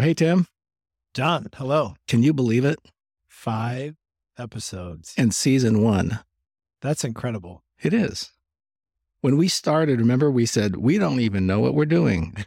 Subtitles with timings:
[0.00, 0.46] Hey, Tim,
[1.14, 1.94] John, hello.
[2.08, 2.78] can you believe it?
[3.28, 3.96] Five
[4.38, 5.14] episodes.
[5.16, 6.20] In season one,
[6.80, 7.62] That's incredible.
[7.82, 8.30] it is.
[9.20, 12.34] When we started, remember we said, we don't even know what we're doing.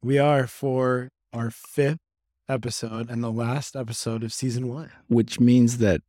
[0.00, 1.98] We are for our fifth
[2.48, 4.90] episode and the last episode of season one.
[5.08, 6.02] which means that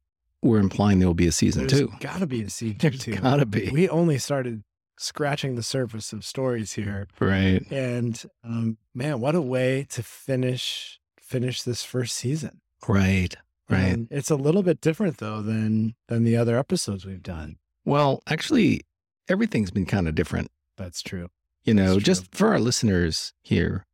[0.44, 1.92] we're implying there will be a season There's two.
[2.00, 3.16] gotta be a season There's two.
[3.16, 3.70] gotta be.
[3.72, 4.62] We only started
[4.98, 7.08] scratching the surface of stories here.
[7.20, 7.66] right.
[7.72, 12.62] And um, man, what a way to finish finish this first season.
[12.88, 13.36] Right.
[13.70, 13.80] Right.
[13.80, 17.58] And it's a little bit different though than than the other episodes we've done.
[17.86, 18.82] well, actually,
[19.30, 20.52] everything's been kind of different.
[20.78, 21.30] That's true.
[21.64, 23.86] You know, That's just for our listeners here,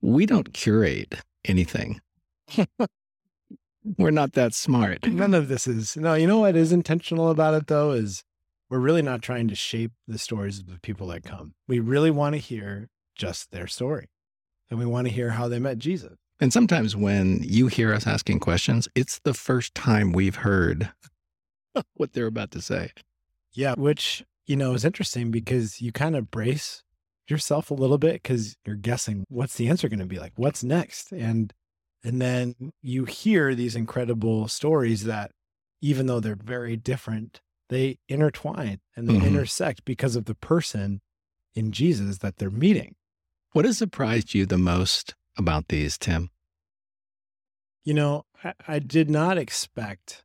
[0.00, 2.00] we don't curate anything.
[3.98, 5.06] we're not that smart.
[5.06, 6.14] None of this is no.
[6.14, 8.22] You know what is intentional about it though is
[8.70, 11.54] we're really not trying to shape the stories of the people that come.
[11.68, 14.08] We really want to hear just their story,
[14.70, 16.16] and we want to hear how they met Jesus.
[16.40, 20.92] And sometimes when you hear us asking questions, it's the first time we've heard
[21.94, 22.90] what they're about to say.
[23.52, 26.82] Yeah, which you know is interesting because you kind of brace
[27.28, 30.62] yourself a little bit because you're guessing what's the answer going to be like, what's
[30.62, 31.52] next, and
[32.04, 35.32] and then you hear these incredible stories that
[35.80, 39.26] even though they're very different, they intertwine and they Mhm.
[39.26, 41.00] intersect because of the person
[41.54, 42.94] in Jesus that they're meeting.
[43.52, 46.30] What has surprised you the most about these, Tim?
[47.84, 50.24] You know, I, I did not expect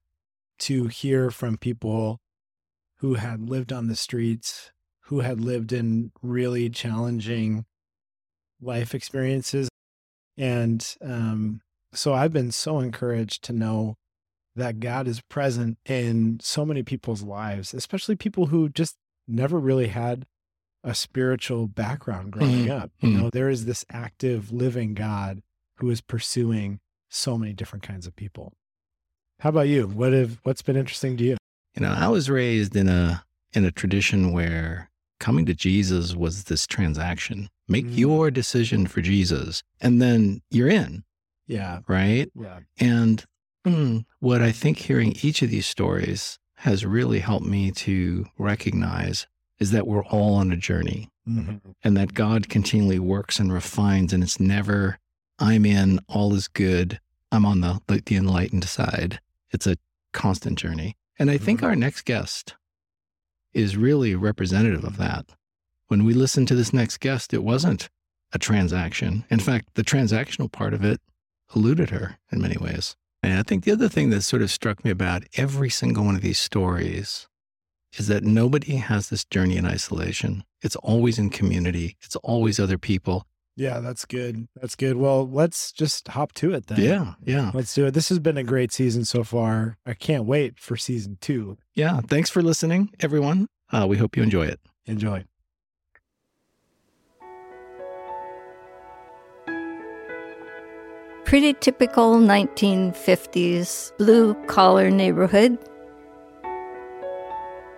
[0.59, 2.19] to hear from people
[2.97, 4.71] who had lived on the streets,
[5.05, 7.65] who had lived in really challenging
[8.61, 9.69] life experiences.
[10.37, 11.61] And um,
[11.93, 13.97] so I've been so encouraged to know
[14.55, 18.95] that God is present in so many people's lives, especially people who just
[19.27, 20.25] never really had
[20.83, 22.69] a spiritual background growing Mhm.
[22.71, 22.91] up.
[22.99, 23.13] You Mhm.
[23.13, 25.41] know, there is this active, living God
[25.77, 26.79] who is pursuing
[27.09, 28.53] so many different kinds of people.
[29.39, 29.87] How about you?
[29.87, 31.37] What have what's been interesting to you?
[31.75, 34.89] You know, I was raised in a in a tradition where
[35.19, 37.49] coming to Jesus was this transaction.
[37.67, 37.97] Make Mm.
[37.97, 41.03] your decision for Jesus, and then you're in,
[41.47, 42.29] Yeah, right?
[42.33, 43.23] yeah, And
[43.65, 49.27] mm, what I think hearing each of these stories has really helped me to recognize
[49.59, 51.61] is that we're all on a journey Mhm.
[51.83, 54.97] and that God continually works and refines, and it's never,
[55.39, 56.99] I'm in, all is good,
[57.31, 59.19] I'm on the, the, the enlightened side.
[59.51, 59.77] It's a
[60.13, 60.95] constant journey.
[61.19, 61.63] And I think Mhm.
[61.67, 62.55] our next guest
[63.53, 65.25] is really representative of that.
[65.87, 67.89] When we listened to this next guest, it wasn't
[68.33, 69.25] a transaction.
[69.29, 71.01] In fact, the transactional part of it
[71.55, 72.95] eluded her in many ways.
[73.23, 76.15] And I think the other thing that sort of struck me about every single one
[76.15, 77.27] of these stories
[77.97, 80.43] is that nobody has this journey in isolation.
[80.61, 83.25] It's always in community, it's always other people.
[83.55, 83.79] yeah.
[83.79, 84.47] That's good.
[84.59, 84.95] That's good.
[84.97, 86.79] Well, let's just hop to it then.
[86.81, 87.91] Yeah, yeah, Let's do it.
[87.93, 89.77] This has been a great season so far.
[89.85, 91.57] I can't wait for season two.
[91.75, 91.99] yeah.
[92.01, 93.47] Thanks for listening, everyone.
[93.71, 94.59] Uh, we hope you enjoy it.
[94.85, 95.25] Enjoy.
[101.31, 105.57] Pretty typical 1950s blue collar neighborhood.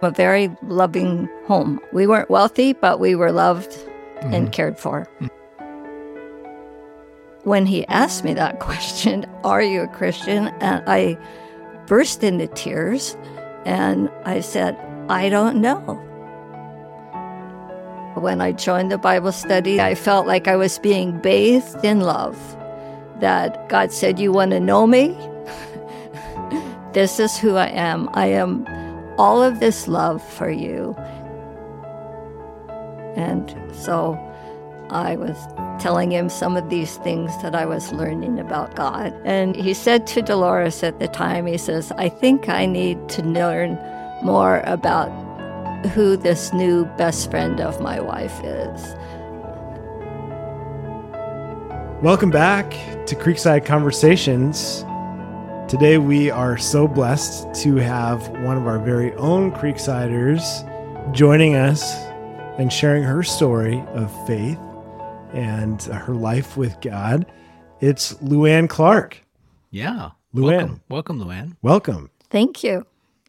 [0.02, 1.80] A very loving home.
[1.92, 3.78] We weren't wealthy, but we were loved
[4.22, 4.50] and mm-hmm.
[4.50, 5.08] cared for.
[7.44, 10.48] When he asked me that question, Are you a Christian?
[10.60, 11.16] And I
[11.86, 13.16] burst into tears
[13.66, 14.76] and I said,
[15.10, 15.78] I don't know.
[18.16, 22.36] When I joined the Bible study, I felt like I was being bathed in love.
[23.20, 25.18] That God said, You want to know me?
[26.94, 28.10] this is who I am.
[28.14, 28.66] I am
[29.18, 30.96] all of this love for you.
[33.16, 34.14] And so
[34.90, 35.38] I was
[35.82, 39.14] telling him some of these things that I was learning about God.
[39.24, 43.24] And he said to Dolores at the time, he says, I think I need to
[43.24, 43.78] learn
[44.24, 45.10] more about
[45.88, 48.96] who this new best friend of my wife is.
[52.04, 52.70] Welcome back
[53.06, 54.84] to Creekside Conversations.
[55.72, 60.44] Today we are so blessed to have one of our very own Creeksiders
[61.14, 61.96] joining us
[62.58, 64.60] and sharing her story of faith
[65.32, 67.26] and her life with God.
[67.80, 69.24] It's Luanne Clark.
[69.72, 70.10] Yeah.
[70.36, 70.58] Luanne.
[70.58, 71.56] Welcome, welcome, Luanne.
[71.62, 72.10] Welcome.
[72.30, 72.86] Thank you.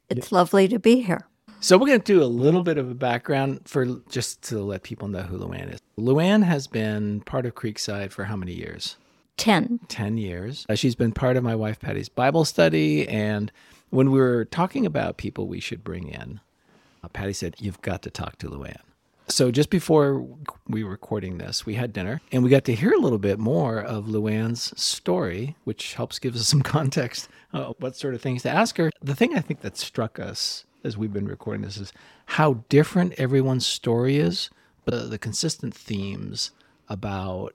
[0.09, 1.29] It's lovely to be here.
[1.65, 4.83] So we're going to do a little bit of a background for just to let
[4.83, 5.81] people know who Luanne is.
[5.99, 8.99] Luanne has been part of Creekside for how many years?
[9.39, 9.81] 10.
[9.89, 10.67] 10 years.
[10.69, 13.09] Uh, she's been part of my wife Patty's Bible study.
[13.09, 13.51] And
[13.89, 16.41] when we were talking about people we should bring in,
[17.03, 18.83] uh, Patty said, You've got to talk to Luanne.
[19.29, 20.23] So just before
[20.69, 23.39] we were recording this, we had dinner and we got to hear a little bit
[23.39, 28.43] more of Luanne's story, which helps give us some context uh, what sort of things
[28.43, 28.91] to ask her.
[29.01, 31.93] The thing I think that struck us as we've been recording this is
[32.27, 34.51] how different everyone's story is,
[34.85, 36.51] but the consistent themes
[36.89, 37.55] about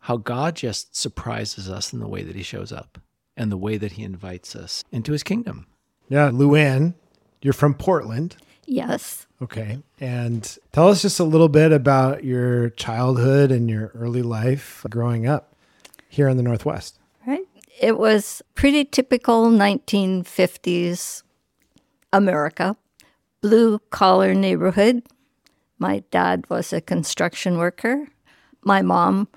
[0.00, 2.98] how God just surprises us in the way that he shows up
[3.36, 5.66] and the way that he invites us into his kingdom.
[6.08, 6.94] Yeah, Luanne,
[7.40, 8.36] you're from Portland.
[8.66, 9.26] Yes.
[9.40, 9.78] Okay.
[9.98, 15.26] And tell us just a little bit about your childhood and your early life growing
[15.26, 15.54] up
[16.08, 16.98] here in the Northwest.
[17.26, 17.46] Right.
[17.80, 21.22] It was pretty typical 1950s
[22.12, 22.76] America,
[23.40, 25.02] blue collar neighborhood.
[25.78, 28.08] My dad was a construction worker.
[28.62, 29.28] My mom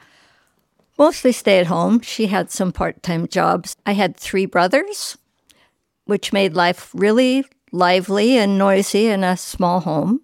[0.97, 1.99] mostly stay at home.
[2.01, 3.75] She had some part time jobs.
[3.85, 5.17] I had three brothers,
[6.05, 10.21] which made life really lively and noisy in a small home.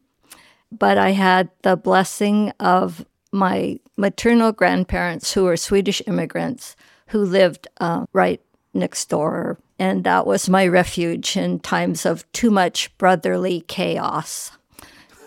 [0.72, 6.76] But I had the blessing of my maternal grandparents, who were Swedish immigrants,
[7.08, 8.42] who lived uh, right
[8.74, 9.60] next door.
[9.80, 14.52] And that was my refuge in times of too much brotherly chaos.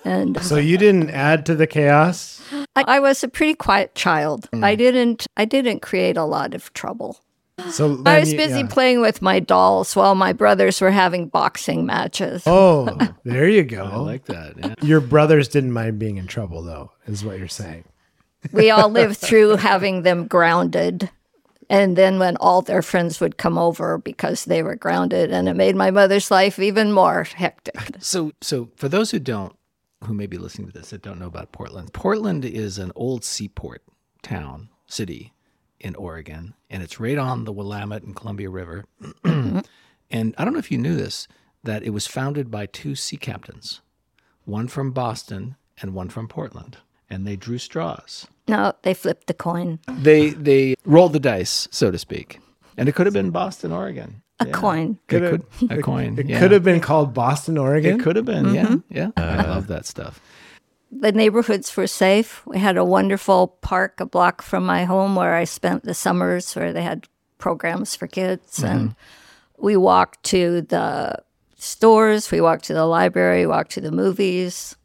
[0.05, 2.43] And so you didn't add to the chaos?
[2.75, 4.49] I, I was a pretty quiet child.
[4.53, 4.65] Mm.
[4.65, 7.21] I didn't I didn't create a lot of trouble.
[7.71, 8.67] So I was busy yeah.
[8.67, 12.43] playing with my dolls while my brothers were having boxing matches.
[12.47, 13.85] Oh, there you go.
[13.85, 14.55] I like that.
[14.57, 14.75] Yeah.
[14.81, 17.85] Your brothers didn't mind being in trouble, though, is what you're saying.
[18.53, 21.11] We all lived through having them grounded.
[21.71, 25.55] And then when all their friends would come over because they were grounded, and it
[25.55, 27.77] made my mother's life even more hectic.
[28.01, 29.55] So, so for those who don't,
[30.05, 33.25] who may be listening to this that don't know about Portland, Portland is an old
[33.25, 33.83] seaport
[34.23, 35.33] town, city
[35.79, 38.85] in Oregon, and it's right on the Willamette and Columbia River.
[39.25, 39.65] and
[40.11, 41.29] I don't know if you knew this,
[41.63, 43.81] that it was founded by two sea captains,
[44.45, 46.79] one from Boston and one from Portland,
[47.09, 48.27] and they drew straws.
[48.51, 49.79] No, they flipped the coin.
[49.89, 52.41] They they rolled the dice, so to speak,
[52.77, 54.23] and it could have been Boston, Oregon.
[54.41, 54.53] A yeah.
[54.53, 54.99] coin.
[55.09, 56.19] Could it could, a coin.
[56.19, 56.39] It yeah.
[56.39, 58.01] could have been called Boston, Oregon.
[58.01, 58.47] It could have been.
[58.47, 58.95] Mm-hmm.
[58.95, 59.23] Yeah, yeah.
[59.23, 60.21] Uh, I love that stuff
[60.91, 62.45] the neighborhoods were safe.
[62.47, 66.55] We had a wonderful park a block from my home where I spent the summers
[66.57, 67.07] where they had
[67.39, 68.59] programs for kids.
[68.59, 68.67] Mm-hmm.
[68.67, 68.95] And
[69.59, 71.23] we walked to the
[71.57, 74.77] stores, we walked to the library, walked to the movies.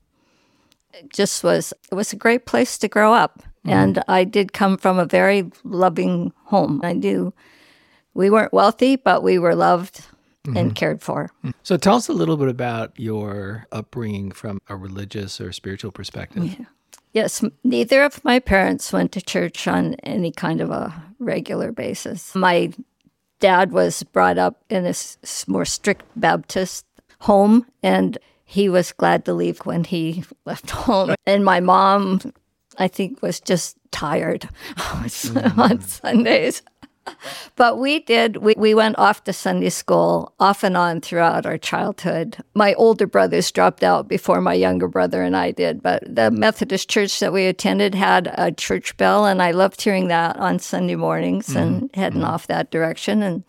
[0.94, 3.42] It just was, it was a great place to grow up.
[3.66, 3.70] Mm-hmm.
[3.70, 6.82] And I did come from a very loving home.
[6.84, 7.34] I do.
[8.14, 10.06] We weren't wealthy, but we were loved
[10.46, 10.58] mm-hmm.
[10.58, 11.32] and cared for.
[11.64, 16.58] So tell us a little bit about your upbringing from a religious or spiritual perspective.
[16.60, 16.66] Yeah.
[17.14, 22.36] Yes, neither of my parents went to church on any kind of a regular basis.
[22.36, 22.74] My
[23.40, 24.94] dad was brought up in a
[25.48, 26.86] more strict Baptist
[27.22, 31.16] home, and he was glad to leave when he left home.
[31.26, 32.20] And my mom,
[32.78, 35.60] I think, was just tired mm-hmm.
[35.60, 36.62] on Sundays
[37.56, 38.38] but we did.
[38.38, 42.38] We, we went off to Sunday school off and on throughout our childhood.
[42.54, 46.90] My older brothers dropped out before my younger brother and I did, but the Methodist
[46.90, 50.96] church that we attended had a church bell, and I loved hearing that on Sunday
[50.96, 51.58] mornings mm-hmm.
[51.58, 52.32] and heading mm-hmm.
[52.32, 53.22] off that direction.
[53.22, 53.44] And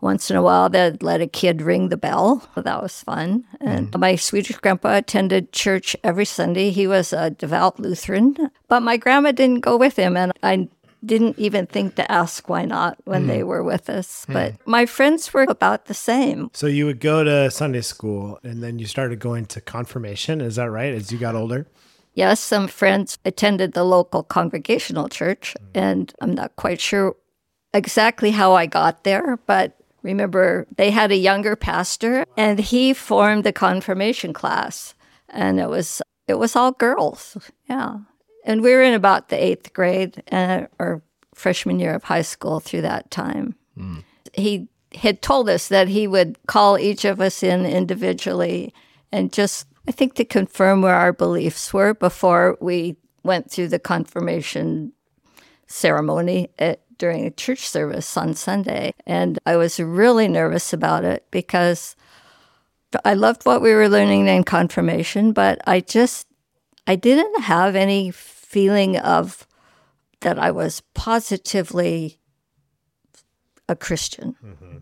[0.00, 2.48] once in a while, they'd let a kid ring the bell.
[2.56, 3.44] That was fun.
[3.60, 4.00] And mm-hmm.
[4.00, 6.70] my Swedish grandpa attended church every Sunday.
[6.70, 10.16] He was a devout Lutheran, but my grandma didn't go with him.
[10.16, 10.68] And I
[11.04, 13.28] didn't even think to ask why not when mm.
[13.28, 14.26] they were with us.
[14.26, 14.34] Mm.
[14.34, 16.50] But my friends were about the same.
[16.52, 20.40] So you would go to Sunday school and then you started going to confirmation.
[20.40, 20.92] Is that right?
[20.92, 21.66] As you got older?
[22.14, 25.80] Yes, some friends attended the local congregational church, mm.
[25.80, 27.16] and I'm not quite sure
[27.72, 33.44] exactly how I got there, but remember they had a younger pastor and he formed
[33.44, 34.94] the confirmation class
[35.28, 37.36] and it was it was all girls.
[37.68, 37.98] Yeah
[38.44, 41.02] and we were in about the eighth grade uh, or
[41.34, 43.54] freshman year of high school through that time.
[43.76, 44.04] Mm.
[44.32, 48.74] He had told us that he would call each of us in individually
[49.12, 53.78] and just, I think, to confirm where our beliefs were before we went through the
[53.78, 54.92] confirmation
[55.66, 58.94] ceremony at, during a church service on Sunday.
[59.06, 61.96] And I was really nervous about it because
[63.04, 66.28] I loved what we were learning in confirmation, but I just
[66.86, 69.46] I didn't have any feeling of
[70.20, 72.18] that I was positively
[73.68, 74.36] a Christian.
[74.44, 74.76] Mm-hmm.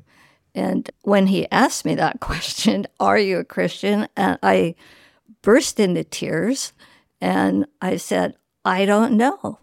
[0.55, 4.09] And when he asked me that question, Are you a Christian?
[4.17, 4.75] And I
[5.43, 6.73] burst into tears
[7.21, 8.35] and I said,
[8.65, 9.61] I don't know.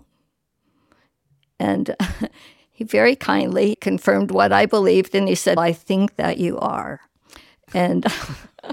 [1.59, 1.95] And
[2.71, 6.99] he very kindly confirmed what I believed and he said, I think that you are.
[7.73, 8.05] And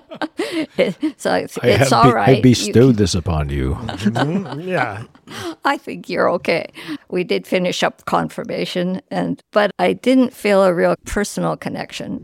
[1.16, 2.28] so it's, I it's all be- right.
[2.28, 3.74] I You- bestowed this upon you.
[3.74, 5.04] Mhm, yeah.
[5.64, 6.66] I think you're okay.
[7.10, 12.20] We did finish up confirmation, and but I didn't feel a real personal connection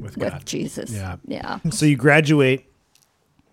[0.00, 0.90] With with Jesus.
[0.92, 1.16] Yeah.
[1.26, 1.58] yeah.
[1.70, 2.64] So you graduate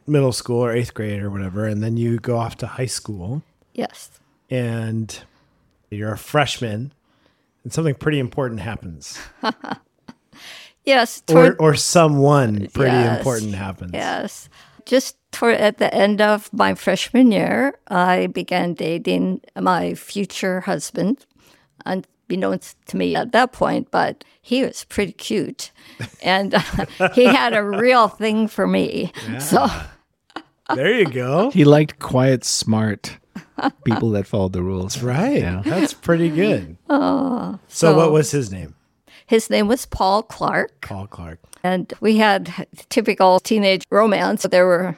[0.07, 3.43] middle school or eighth grade or whatever, and then you go off to high school
[3.73, 4.19] Yes.
[4.49, 5.19] and
[5.89, 6.91] you're a freshman
[7.63, 9.17] and something pretty important happens.
[10.85, 11.21] Yes.
[11.29, 13.17] Or Toward, or someone pretty Yes.
[13.19, 13.91] important happens.
[13.93, 14.47] yes.
[14.85, 21.25] Just toward at the end of my freshman year, I began dating my future husband,
[21.85, 25.71] unbeknownst to me at that point, but he was pretty cute,
[26.23, 29.11] and uh, he had a real thing for me.
[29.39, 29.67] So.
[30.73, 31.49] There you go.
[31.51, 33.17] He liked quiet, smart
[33.85, 35.01] people that followed the rules.
[35.01, 35.37] Right.
[35.41, 35.61] Yeah.
[35.65, 36.77] That's pretty good.
[36.87, 37.59] so, oh.
[37.67, 38.73] so- what was his name?
[39.25, 40.79] His name was Paul Clark.
[40.81, 41.39] Paul Clark.
[41.61, 44.43] And we had typical teenage romance.
[44.49, 44.95] There were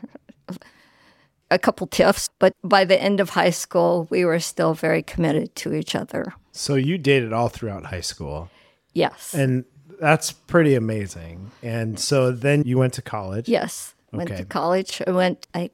[1.51, 5.55] a couple tiffs, but by the end of high school, we were still very committed
[5.55, 6.33] to each other.
[6.51, 8.51] So you dated all throughout high school.
[8.93, 9.33] Yes.
[9.33, 9.65] And
[9.99, 11.49] that's pretty amazing.
[11.63, 13.49] And so then you went to college.
[13.49, 13.95] yes.
[14.11, 14.39] Went Okay.
[14.41, 15.01] to college.
[15.05, 15.69] I went, I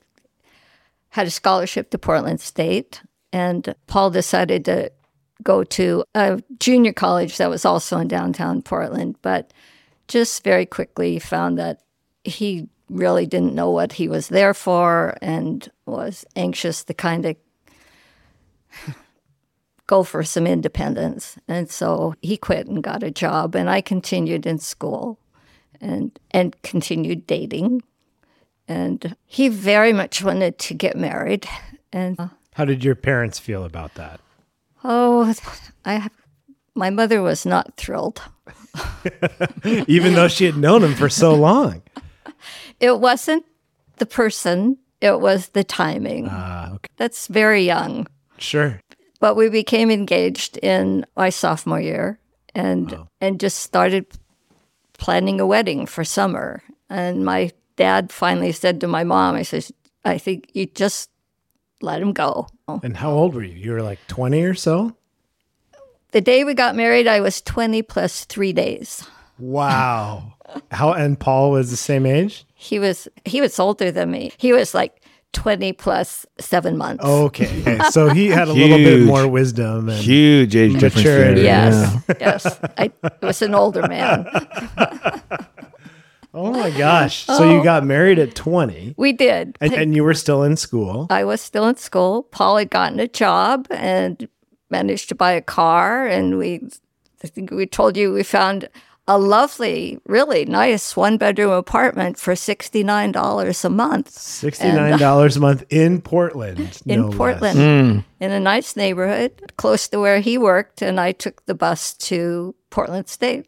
[1.15, 4.91] had a scholarship to Portland State, and Paul decided to
[5.43, 9.53] go to a junior college that was also in downtown Portland, but
[10.09, 11.83] just very quickly found that
[12.25, 17.37] he really didn't know what he was there for and was anxious to kind of
[19.87, 21.37] go for some independence.
[21.47, 25.17] And so he quit and got a job and I continued in school
[25.79, 27.83] and and continued dating.
[28.67, 31.47] And he very much wanted to get married.
[31.93, 34.19] And uh, How did your parents feel about that?
[34.83, 35.33] oh,
[35.85, 36.11] I have.
[36.75, 38.21] my mother was not thrilled.
[39.87, 41.81] Even though she had known him for so long.
[42.81, 43.45] It wasn't
[43.99, 46.27] the person, it was the timing.
[46.29, 46.89] Ah, okay.
[46.97, 48.05] That's very young.
[48.37, 48.81] Sure.
[49.21, 52.19] But we became engaged in my sophomore year
[52.53, 54.05] and and just started
[54.97, 56.61] planning a wedding for summer.
[56.89, 59.71] And my dad finally said to my mom, I says,
[60.03, 61.09] I think you just
[61.81, 62.47] let him go.
[62.67, 63.55] And how old were you?
[63.55, 64.95] You were like 20 or so?
[66.11, 69.05] The day we got married, I was 20 plus three days.
[69.37, 70.33] Wow.
[70.71, 72.45] how and Paul was the same age?
[72.53, 74.31] He was he was older than me.
[74.37, 75.01] He was like
[75.33, 77.03] 20 plus seven months.
[77.03, 77.61] Okay.
[77.61, 77.79] Okay.
[77.91, 81.19] So he had a little bit more wisdom and Huge age difference there.
[81.19, 81.41] Maturity.
[81.41, 82.59] Yes, yes.
[82.77, 82.91] I
[83.21, 84.25] was an older man.
[86.35, 87.25] Oh my gosh.
[87.25, 87.63] So you oh.
[87.63, 89.57] got married at 20 We did.
[89.61, 91.07] and, and you were still in school.
[91.09, 92.23] I was still in school.
[92.23, 94.27] Paul had gotten a job and
[94.69, 96.05] managed to buy a car.
[96.05, 96.61] And we,
[97.23, 98.67] I think we told you we found
[99.07, 106.01] a lovely, really nice one bedroom apartment for $69 a month $69 a month in
[106.01, 106.81] Portland.
[106.85, 107.17] in no less.
[107.17, 108.23] Portland hmm.
[108.23, 110.81] in a nice neighborhood close to where he worked.
[110.81, 113.45] And I took the bus to Portland State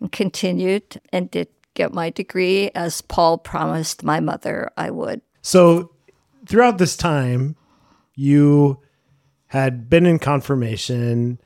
[0.00, 5.20] and continued and did get my degree as Paul promised my mother I would.
[5.42, 5.92] So
[6.46, 7.56] throughout this time,
[8.14, 8.80] you
[9.48, 11.38] had been in confirmation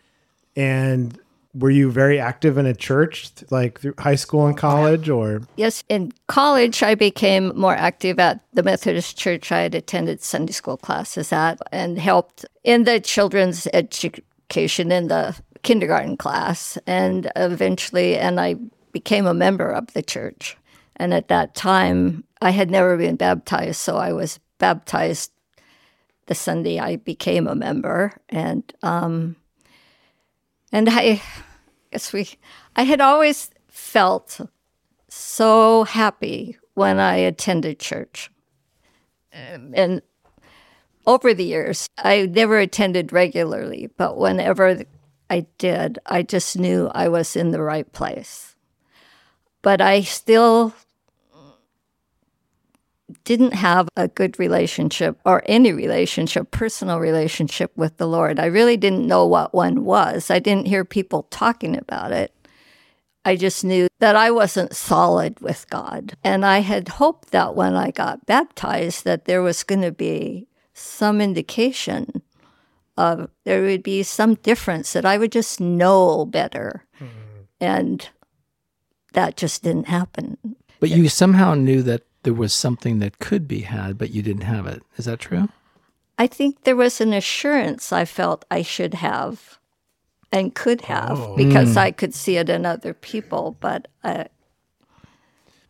[0.57, 1.19] and
[1.55, 5.83] were you very active in a church like through high school and college or Yes,
[5.89, 10.77] in college, I became more active at the Methodist church I had attended Sunday school
[10.77, 16.79] classes at and helped in the children's education in the kindergarten class.
[16.87, 18.55] And eventually, and I
[18.93, 20.57] became a member of the church.
[20.97, 25.33] And at that time, I had never been baptized, so I was baptized
[26.27, 28.13] the Sunday I became a member.
[28.29, 29.37] And, um,
[30.71, 31.21] and I
[31.91, 32.29] guess we,
[32.77, 34.41] I had always felt
[35.09, 38.31] so happy when I attended church.
[39.33, 40.03] Um, and
[41.07, 44.85] over the years, I never attended regularly, but whenever
[45.29, 48.50] I did, I just knew I was in the right place.
[49.63, 50.75] But I still
[53.25, 58.39] didn't have a good relationship or any relationship, personal relationship with the Lord.
[58.39, 60.31] I really didn't know what one was.
[60.31, 62.33] I didn't hear people talking about it.
[63.25, 66.15] I just knew that I wasn't solid with God.
[66.25, 70.47] And I had hoped that when I got baptized that there was going to be
[70.73, 72.23] some indication
[72.97, 76.85] of there would be some difference that I would just know better.
[76.97, 77.43] Mm-hmm.
[77.61, 78.09] And
[79.13, 80.39] that just didn't happen.
[80.81, 84.43] But you somehow knew that there was something that could be had, but you didn't
[84.43, 84.83] have it.
[84.97, 85.49] Is that true?
[86.19, 89.59] I think there was an assurance I felt I should have
[90.33, 91.37] and could have oh.
[91.37, 91.79] because hmm.
[91.79, 94.27] I could see it in other people, but I,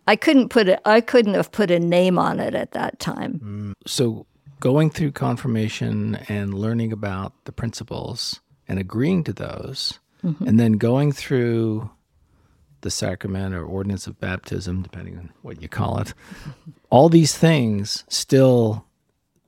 [0.06, 0.80] I couldn't put it.
[0.84, 3.40] I couldn't have put a name on it at that time.
[3.44, 3.72] Mm.
[3.86, 4.26] So,
[4.58, 10.46] going through confirmation and learning about the principles and agreeing to those, mm-hmm.
[10.46, 11.90] and then going through
[12.82, 16.14] the sacrament or ordinance of baptism, depending on what you call it,
[16.90, 18.86] all these things still,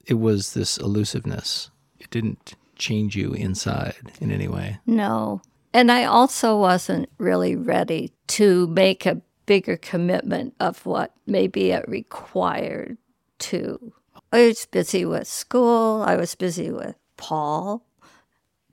[0.06, 1.70] it was this elusiveness.
[1.98, 4.78] It didn't change you inside in any way.
[4.86, 5.40] No.
[5.72, 11.88] And I also wasn't really ready to make a bigger commitment of what maybe it
[11.88, 12.98] required
[13.38, 13.92] to.
[14.32, 17.84] I was busy with school, I was busy with Paul,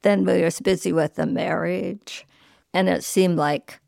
[0.01, 2.25] then we was busy with the marriage.
[2.73, 3.79] And it seemed like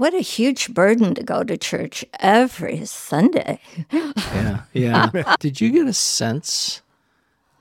[0.00, 3.60] what a huge burden to go to church every Sunday.
[3.92, 4.62] Yeah.
[4.72, 5.34] Yeah.
[5.40, 6.80] Did you get a sense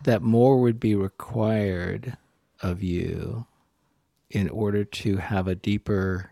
[0.03, 2.15] that more would be required
[2.61, 3.45] of you
[4.29, 6.31] in order to have a deeper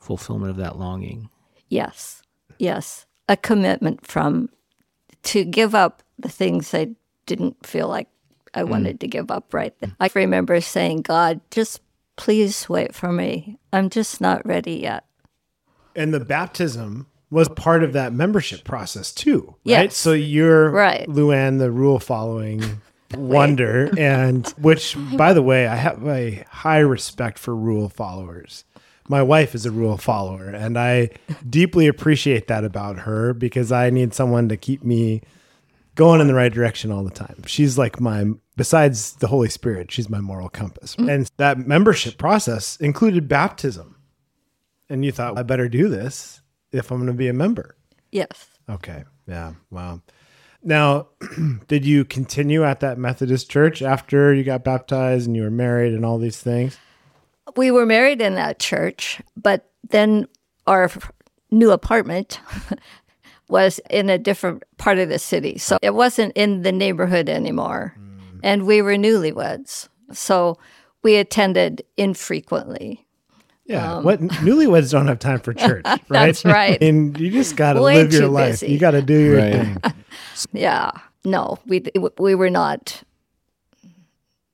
[0.00, 1.30] fulfillment of that longing?
[1.68, 2.22] Yes,
[2.58, 3.06] yes.
[3.28, 4.48] A commitment from
[5.24, 6.88] to give up the things I
[7.26, 8.08] didn't feel like
[8.52, 8.68] I mm.
[8.68, 9.94] wanted to give up right then.
[10.00, 11.82] I remember saying, God, just
[12.16, 13.58] please wait for me.
[13.72, 15.04] I'm just not ready yet.
[15.96, 19.84] And the baptism was part of that membership process too, right?
[19.84, 19.96] Yes.
[19.96, 21.08] So you're Right.
[21.08, 22.80] Luanne, the rule following
[23.16, 28.64] wonder, and which, by the way, I have a high respect for rule followers.
[29.08, 31.10] My wife is a rule follower, and I
[31.48, 35.22] deeply appreciate that about her because I need someone to keep me
[35.94, 37.42] going in the right direction all the time.
[37.46, 38.26] She's like my,
[38.56, 40.94] besides the Holy Spirit, she's my moral compass.
[40.96, 41.12] Mm.
[41.12, 43.95] And that membership process included baptism.
[44.88, 46.40] And you thought, I better do this
[46.72, 47.76] if I'm going to be a member.
[48.12, 48.48] Yes.
[48.68, 49.04] Okay.
[49.26, 49.54] Yeah.
[49.70, 50.02] Wow.
[50.62, 51.08] Now,
[51.68, 55.92] did you continue at that Methodist church after you got baptized and you were married
[55.92, 56.78] and all these things?
[57.56, 60.26] We were married in that church, but then
[60.66, 60.90] our
[61.50, 62.40] new apartment
[63.48, 65.58] was in a different part of the city.
[65.58, 67.94] So it wasn't in the neighborhood anymore.
[67.96, 68.40] Hmm.
[68.42, 69.88] And we were newlyweds.
[70.12, 70.58] So
[71.02, 73.05] we attended infrequently.
[73.66, 74.00] Yeah.
[74.00, 75.94] what newlyweds don't have time for church, right?
[76.00, 76.78] Um, That's right.
[76.82, 78.52] and you just got to live your too life.
[78.60, 78.68] busy.
[78.72, 79.52] You got to do your Right.
[79.52, 79.76] thing.
[80.52, 80.90] Yeah.
[81.24, 81.82] No, we
[82.18, 83.02] we were not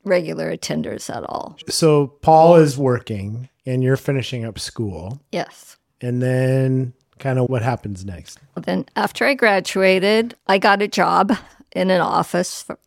[0.05, 1.57] regular attenders at all.
[1.69, 5.21] So Paul is working and you're finishing up school.
[5.31, 5.77] Yes.
[6.01, 8.39] And then kind of what happens next?
[8.57, 11.33] Then after I graduated, I got a job
[11.73, 12.79] in an office for,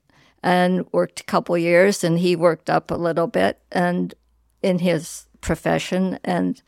[0.44, 4.14] and worked a couple years and he worked up a little bit and
[4.62, 6.62] in his profession and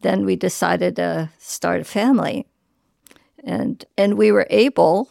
[0.00, 2.46] then we decided to start a family.
[3.44, 5.08] And and we were able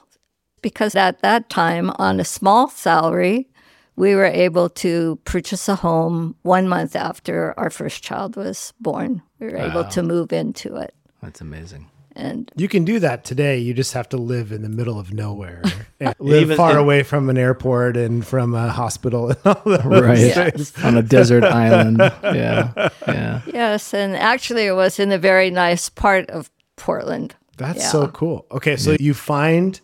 [0.61, 3.47] because at that time on a small salary
[3.95, 9.21] we were able to purchase a home one month after our first child was born.
[9.39, 10.93] We were able to move into it.
[11.21, 11.89] That's amazing.
[12.15, 13.57] And You can do that today.
[13.59, 15.61] You just have to live in the middle of nowhere,
[15.99, 19.85] and live Even- far away from an airport and from a hospital and all those
[19.85, 20.33] Right.
[20.33, 20.73] things.
[20.83, 21.97] On a desert island.
[22.23, 22.89] Yeah.
[23.07, 23.41] Yeah.
[23.47, 27.35] Yes, and actually, it was in a very nice part of Portland.
[27.57, 27.89] That's Yeah.
[27.91, 28.45] so cool.
[28.51, 29.79] Okay, so you find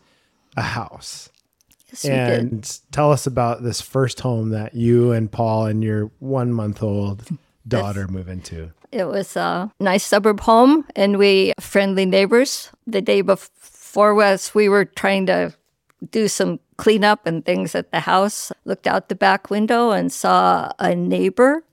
[0.58, 1.30] a house
[1.92, 2.40] Yes, we did.
[2.40, 6.82] and tell us about this first home that you and Paul and your one month
[6.84, 7.24] old
[7.68, 8.72] daughter move into.
[8.92, 12.72] It was a nice suburb home, and we friendly neighbors.
[12.86, 15.54] The day before us, we were trying to
[16.12, 18.52] do some cleanup and things at the house.
[18.64, 21.64] Looked out the back window and saw a neighbor.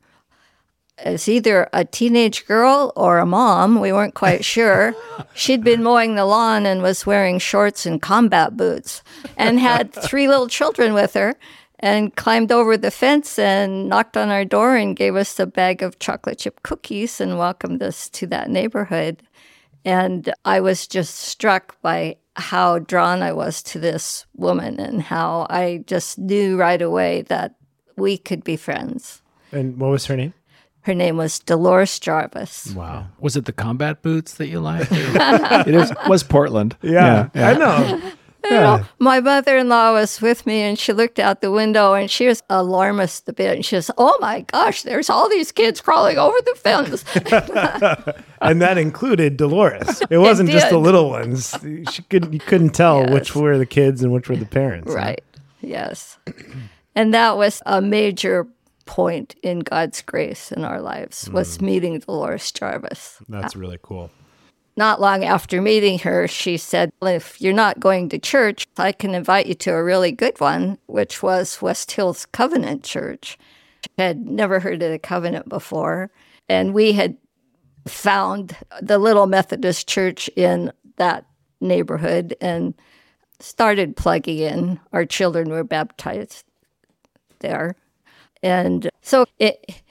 [0.98, 4.94] As either a teenage girl or a mom, we weren't quite sure.
[5.34, 9.02] She'd been mowing the lawn and was wearing shorts and combat boots,
[9.36, 11.36] and had three little children with her.
[11.84, 15.82] And climbed over the fence and knocked on our door and gave us a bag
[15.82, 19.22] of chocolate chip cookies and welcomed us to that neighborhood.
[19.84, 25.46] And I was just struck by how drawn I was to this woman and how
[25.50, 27.56] I just knew right away that
[27.98, 29.20] we could be friends.
[29.52, 30.32] And what was her name?
[30.80, 32.74] Her name was Dolores Jarvis.
[32.74, 33.08] Wow.
[33.20, 34.88] Was it the combat boots that you liked?
[34.90, 36.78] it is, was Portland.
[36.80, 38.12] Yeah, I know.
[38.50, 42.10] Know, my mother in law was with me and she looked out the window and
[42.10, 43.56] she was alarmist a bit.
[43.56, 47.04] And she was, Oh my gosh, there's all these kids crawling over the fence.
[48.40, 50.02] and that included Dolores.
[50.10, 51.54] It wasn't just the little ones.
[51.90, 53.10] She couldn't you couldn't tell Yes.
[53.10, 54.92] which were the kids and which were the parents.
[54.92, 54.98] huh?
[54.98, 55.24] right.
[55.60, 56.18] Yes.
[56.96, 58.46] And that was a major
[58.86, 61.62] point in God's grace in our lives was mm.
[61.62, 63.18] meeting Dolores Jarvis.
[63.28, 64.10] That's really cool.
[64.76, 68.92] Not long after meeting her, she said, "Well, If you're not going to church, I
[68.92, 73.38] can invite you to a really good one, which was West Hills Covenant Church.
[73.98, 76.10] I had never heard of the Covenant before.
[76.48, 77.16] And we had
[77.86, 81.26] found the little Methodist church in that
[81.60, 82.74] neighborhood and
[83.40, 84.80] started plugging in.
[84.92, 86.44] Our children were baptized
[87.40, 87.76] there.
[88.42, 89.82] And so it,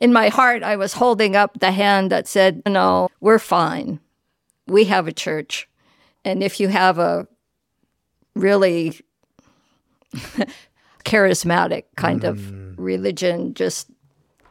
[0.00, 4.00] in my heart, I was holding up the hand that said, No, we're fine.
[4.66, 5.68] We have a church.
[6.24, 7.26] And if you have a
[8.34, 9.00] really
[11.04, 12.74] charismatic kind of mm.
[12.76, 13.90] religion, just,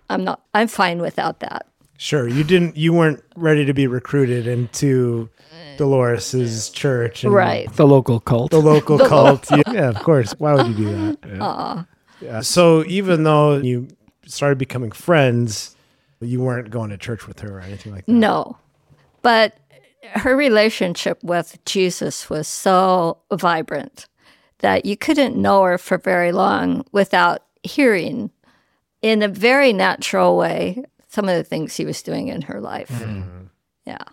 [0.10, 1.68] I'm not, I'm fine without that.
[1.98, 2.76] Sure, you didn't.
[2.76, 5.30] You weren't ready to be recruited into
[5.78, 7.72] Dolores's church, and Right.
[7.76, 8.50] The local cult.
[8.50, 9.52] The local cult.
[9.52, 10.34] yeah, yeah, of course.
[10.40, 11.86] Why would you do that?
[12.20, 12.42] Yeah.
[12.42, 13.88] So even though you
[14.26, 15.76] started becoming friends,
[16.22, 18.12] you weren't going to church with her or anything like that.
[18.12, 18.58] No.
[19.22, 19.56] But
[20.04, 24.08] her relationship with Jesus was so vibrant
[24.60, 28.32] that you couldn't know her for very long without hearing,
[29.02, 32.90] in a very natural way, some of the things he was doing in her life.
[32.90, 33.46] Mm-hmm.
[33.86, 34.04] Yeah.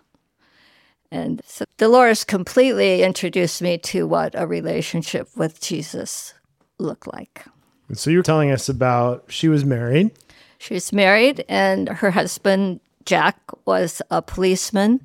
[1.11, 6.33] And so Dolores completely introduced me to what a relationship with Jesus
[6.77, 7.45] looked like.
[7.87, 10.11] And so you're telling us about she was married.
[10.59, 15.03] She was married, and her husband, Jack, was a policeman.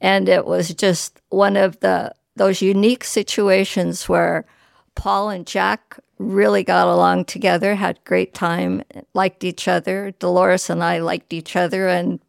[0.00, 4.44] And it was just one of the those unique situations where
[4.94, 8.82] Paul and Jack really got along together, had great time,
[9.14, 10.12] liked each other.
[10.18, 12.20] Dolores and I liked each other, and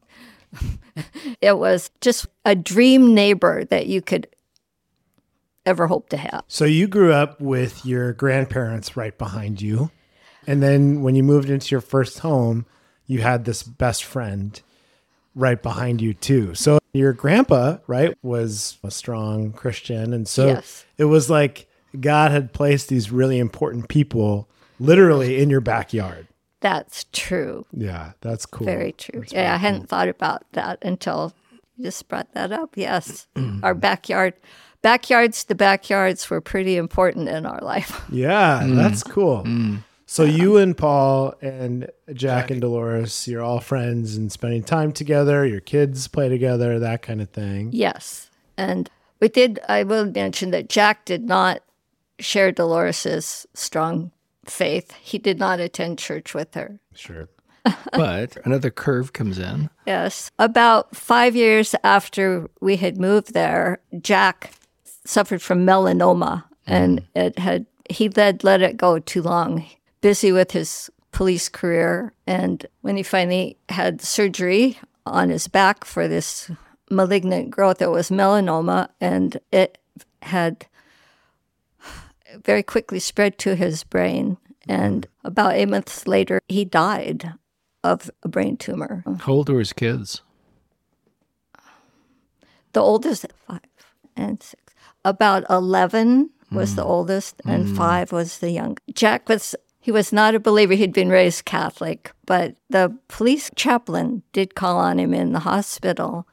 [1.41, 4.27] it was just a dream neighbor that you could
[5.65, 6.43] ever hope to have.
[6.47, 9.91] So you grew up with your grandparents right behind you.
[10.45, 12.65] And then when you moved into your first home,
[13.05, 14.59] you had this best friend
[15.37, 16.55] right behind you too.
[16.55, 20.13] So your grandpa, right, was a strong Christian.
[20.13, 20.85] And so Yes.
[20.97, 21.67] it was like
[21.99, 26.27] God had placed these really important people literally in your backyard.
[26.59, 27.65] That's true.
[27.71, 28.65] Yeah, that's cool.
[28.65, 29.23] Very true.
[29.29, 31.33] Yeah, I hadn't thought about that until
[31.77, 32.75] you just brought that up.
[32.75, 33.27] Yes.
[33.61, 34.33] our backyard,
[34.81, 38.01] backyards the backyards were pretty important in our life.
[38.11, 39.11] Yeah, that's mm.
[39.11, 39.43] cool.
[39.43, 39.83] Mm.
[40.09, 45.45] So you and Paul and Jack and Dolores, you're all friends and spending time together.
[45.45, 47.69] Your kids play together, that kind of thing.
[47.73, 48.31] yes.
[48.57, 48.89] And
[49.19, 51.61] we did, I will mention that Jack did not
[52.19, 54.11] share Dolores's strong
[54.45, 54.93] faith.
[55.01, 56.79] He did not attend church with her.
[56.95, 57.27] Sure.
[57.91, 59.69] but another curve comes in.
[59.85, 60.31] Yes.
[60.39, 64.51] About five years after we had moved there, Jack
[65.05, 67.05] suffered from melanoma and hmm.
[67.19, 69.65] it had, he had let it go too long,
[70.01, 72.13] busy with his police career.
[72.25, 76.51] And when he finally had surgery on his back for this
[76.89, 79.77] malignant growth, it was melanoma and it
[80.21, 80.67] had
[82.43, 84.37] very quickly spread to his brain.
[84.67, 87.33] And about eight months later, he died
[87.83, 89.03] of a brain tumor.
[89.19, 90.21] How old were his kids?
[92.73, 93.61] The oldest, five
[94.15, 94.61] and six.
[95.05, 96.89] About 11 was the hmm.
[96.89, 97.75] oldest, and hmm.
[97.75, 98.77] five was the young.
[98.93, 99.55] Jack was,
[99.87, 100.73] he was not a believer.
[100.73, 106.27] He'd been raised Catholic, but the police chaplain did call on him in the hospital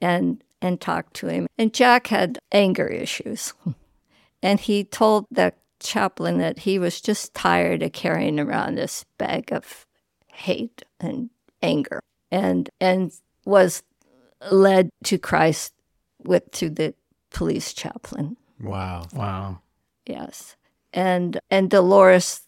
[0.00, 1.48] and, and talk to him.
[1.58, 3.54] And Jack had anger issues.
[4.44, 9.52] And he told the chaplain that he was just tired of carrying around this bag
[9.52, 9.86] of
[10.32, 11.30] hate and
[11.62, 12.00] anger
[12.32, 13.12] and and
[13.44, 13.84] was
[14.50, 15.74] led to Christ
[16.24, 16.92] with to the
[17.30, 18.36] police chaplain.
[18.60, 19.06] Wow.
[19.14, 19.60] Wow.
[20.06, 20.56] Yes.
[20.92, 22.40] And and Dolores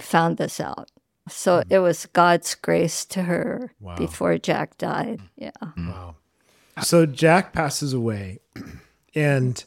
[0.00, 0.90] found this out.
[1.28, 1.72] So hmm.
[1.72, 3.96] it was God's grace to her Wow.
[3.96, 5.20] before Jack died.
[5.20, 5.26] Hmm.
[5.36, 5.50] Yeah.
[5.74, 5.90] Hmm.
[5.90, 6.16] Wow.
[6.82, 8.38] So Jack passes away.
[9.14, 9.62] And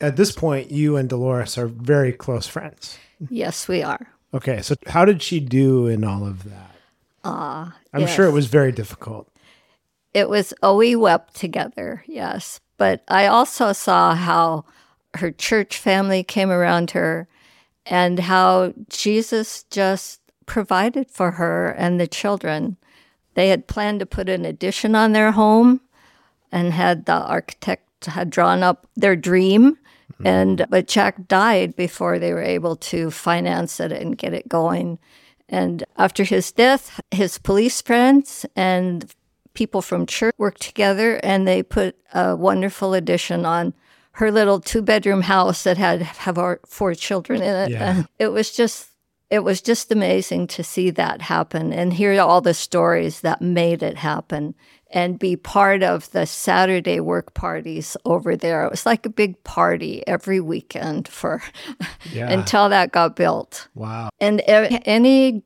[0.00, 2.98] at this point, you and Dolores are very close friends.
[3.30, 4.08] Yes, we are.
[4.34, 4.60] Okay.
[4.62, 6.74] So how did she do in all of that?
[7.22, 7.76] Ah.
[7.92, 9.28] I'm sure it was very difficult.
[10.12, 12.60] It was, oh, we wept together, yes.
[12.76, 14.64] But I also saw how
[15.14, 17.28] her church family came around her
[17.86, 22.76] and how Jesus just provided for her and the children.
[23.34, 25.80] They had planned to put an addition on their home
[26.52, 29.78] and had the architect had drawn up their dream
[30.12, 30.26] mm-hmm.
[30.26, 34.98] and but Jack died before they were able to finance it and get it going.
[35.48, 39.12] And after his death, his police friends and
[39.54, 43.72] people from church worked together and they put a wonderful addition on
[44.14, 47.70] her little two bedroom house that had have our four children in it.
[47.70, 47.90] Yeah.
[47.96, 48.88] And it was just
[49.30, 53.82] it was just amazing to see that happen and hear all the stories that made
[53.82, 54.54] it happen
[54.90, 58.64] and be part of the Saturday work parties over there.
[58.64, 61.42] It was like a big party every weekend for
[62.12, 62.30] Yeah.
[62.30, 64.10] until that got built wow.
[64.20, 65.42] and any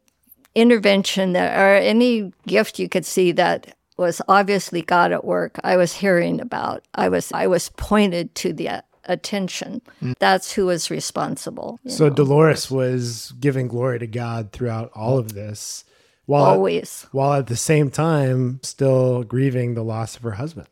[0.55, 5.59] intervention that or any gift you could see that was obviously God at work.
[5.65, 6.85] I was hearing about.
[6.95, 9.83] I was I was pointed to the uh, attention.
[10.03, 10.15] Mm.
[10.19, 11.81] That's who was responsible.
[11.87, 12.15] So know.
[12.15, 15.85] Dolores was giving glory to God throughout all of this,
[16.27, 17.07] while always.
[17.13, 20.69] while at the same time still grieving the loss of her husband.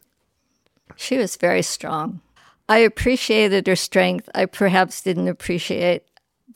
[0.95, 2.21] She was very strong.
[2.69, 4.29] I appreciated her strength.
[4.35, 6.05] I perhaps didn't appreciate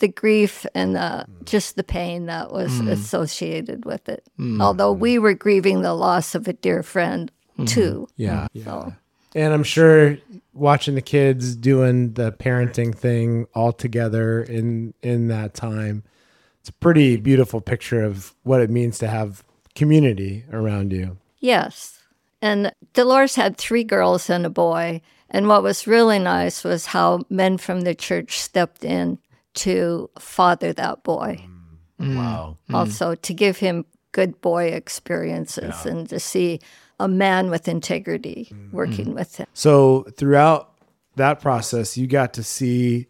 [0.01, 1.45] the grief and the, mm.
[1.45, 2.91] just the pain that was mm.
[2.91, 4.25] associated with it.
[4.39, 4.61] Mm.
[4.61, 7.65] Although we were grieving the loss of a dear friend mm-hmm.
[7.67, 8.09] too.
[8.17, 8.49] Yeah.
[8.55, 8.65] Mm-hmm.
[8.65, 8.95] So
[9.35, 10.19] And I'm sure
[10.53, 16.03] watching the kids doing the parenting thing all together in in that time,
[16.61, 21.17] it's a pretty beautiful picture of what it means to have community around you.
[21.39, 22.03] Yes.
[22.43, 25.03] And Dolores had three girls and a boy.
[25.31, 29.19] And what was really nice was how men from the church stepped in
[29.55, 31.45] to father that boy.
[32.01, 32.13] Mm.
[32.13, 32.17] Mm.
[32.17, 32.57] Wow.
[32.69, 32.75] Mm.
[32.75, 36.61] Also, to give him good boy experiences and to see
[36.99, 39.47] a man with integrity working with him.
[39.55, 40.73] So throughout
[41.17, 43.07] that process, you got to see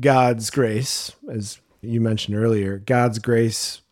[0.00, 3.82] God's grace, as you mentioned earlier, God's grace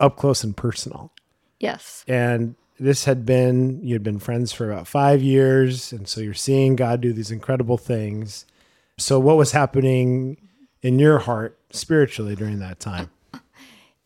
[0.00, 1.12] up close and personal.
[1.58, 2.04] Yes.
[2.06, 5.92] And this had been, you had been friends for about five years.
[5.92, 8.46] And so you're seeing God do these incredible things.
[8.96, 10.47] So, what was happening
[10.82, 13.10] in your heart spiritually during that time?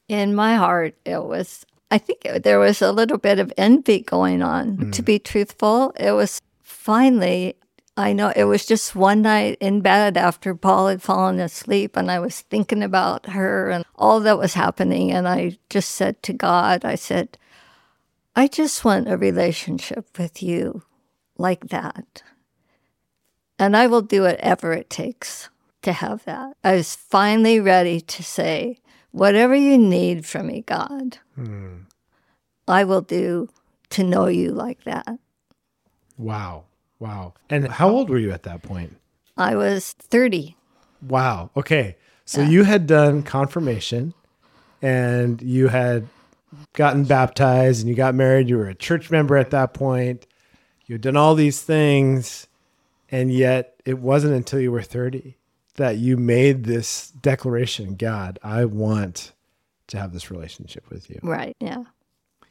[0.09, 4.01] in my heart, it was, I think it, there was a little bit of envy
[4.01, 4.77] going on.
[4.77, 4.91] Hmm.
[4.91, 7.57] To be truthful, it was finally,
[7.97, 12.11] I know it was just one night in bed after Paul had fallen asleep, and
[12.11, 15.13] I was thinking about her and all that was happening.
[15.13, 17.39] And I just said to God, I said,
[18.35, 20.83] I just want a relationship with you
[21.37, 22.23] like that.
[23.59, 25.49] And I will do whatever it takes
[25.83, 26.57] to have that.
[26.65, 28.79] I was finally ready to say,
[29.11, 31.83] whatever you need from me, God, hmm.
[32.67, 33.49] I will do
[33.91, 35.19] to know you like that.
[36.17, 36.65] Wow.
[36.99, 37.35] Wow.
[37.51, 38.97] And how old were you at that point?
[39.37, 40.57] I was 30.
[41.07, 41.51] Wow.
[41.57, 41.97] Okay.
[42.25, 44.15] So you had done confirmation
[44.81, 46.07] and you had
[46.75, 48.49] gotten baptized and you got married.
[48.49, 50.27] You were a church member at that point.
[50.87, 52.47] You had done all these things.
[53.11, 55.37] And yet it wasn't until you were 30
[55.77, 59.33] that you made this declaration God, I want
[59.89, 61.21] to have this relationship with you.
[61.23, 61.57] Right.
[61.61, 61.85] Yeah.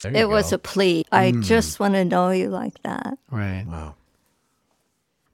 [0.01, 0.55] There you It was go.
[0.55, 1.05] a plea.
[1.12, 1.41] I hmm.
[1.41, 3.17] just want to know you like that.
[3.29, 3.65] Right.
[3.67, 3.95] Wow.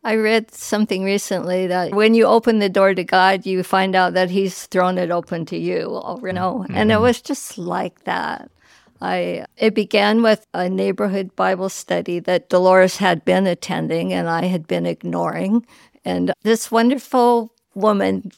[0.04, 4.14] I read something recently that when you open the door to God, you find out
[4.14, 6.02] that He's thrown it open to you.
[6.24, 6.76] You know, mm-hmm.
[6.76, 8.50] and it was just like that.
[9.02, 14.46] I it began with a neighborhood Bible study that Dolores had been attending and I
[14.46, 15.66] had been ignoring,
[16.06, 18.32] and this wonderful woman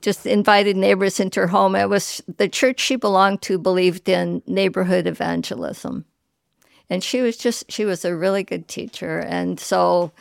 [0.00, 1.74] just invited neighbors into her home.
[1.74, 6.04] It was the church she belonged to believed in neighborhood evangelism.
[6.90, 9.18] And she was just she was a really good teacher.
[9.18, 10.12] And so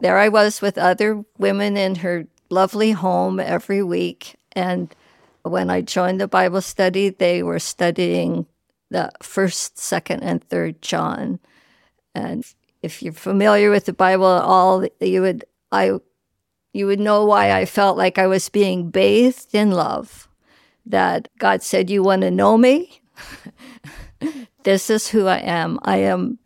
[0.00, 4.36] there I was with other women in her lovely home every week.
[4.52, 4.94] And
[5.42, 8.46] when I joined the Bible study, they were studying
[8.90, 11.40] the first, second, and third John.
[12.14, 12.44] And
[12.82, 15.98] if you're familiar with the Bible at all, you would I
[16.76, 20.28] you would know why I felt like I was being bathed in love.
[20.84, 23.00] That God said, You want to know me?
[24.62, 25.80] this is who I am.
[25.82, 26.38] I am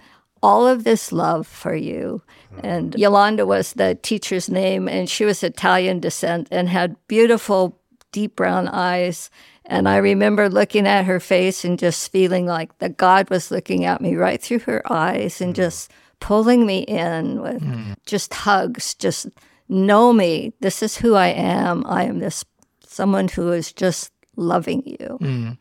[0.43, 2.23] all of this love for you.
[2.63, 7.79] And Yolanda was the teacher's name, and she was Italian descent and had beautiful,
[8.13, 9.31] deep brown eyes.
[9.65, 13.85] And I remember looking at her face and just feeling like that God was looking
[13.85, 15.63] at me right through her eyes and hmm.
[15.63, 17.93] just pulling me in with hmm.
[18.05, 19.29] just hugs, just
[19.71, 20.53] know me.
[20.61, 21.87] This is who I am.
[21.87, 22.45] I am this
[22.87, 25.19] someone who is just loving you.
[25.21, 25.59] Mm.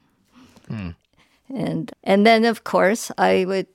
[0.70, 0.96] Mm.
[1.54, 3.68] And and then of course I would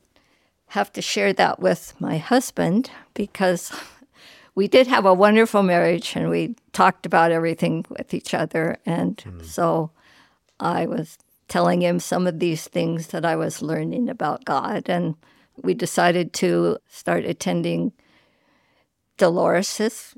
[0.69, 3.73] have to share that with my husband because
[4.55, 9.17] we did have a wonderful marriage and we talked about everything with each other and
[9.19, 9.45] mm.
[9.45, 9.91] so
[10.59, 11.19] I was
[11.49, 15.15] telling him some of these things that I was learning about God and
[15.63, 17.93] we decided to start attending
[19.17, 20.15] Dolores's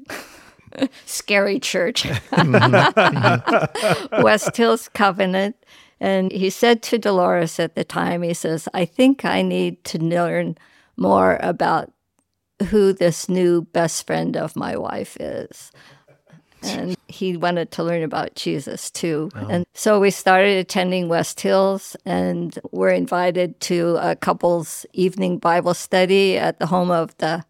[1.07, 2.07] scary church,
[4.23, 5.57] West Hills Covenant.
[5.99, 9.99] And he said to Dolores at the time, he says, I think I need to
[9.99, 10.59] learn
[10.97, 11.91] more about
[12.69, 15.73] who this new best friend of my wife is.
[16.63, 19.31] And he wanted to learn about Jesus too.
[19.35, 19.47] Oh.
[19.49, 25.75] And so we started attending West Hills and were invited to a couple's evening Bible
[25.75, 27.45] study at the home of the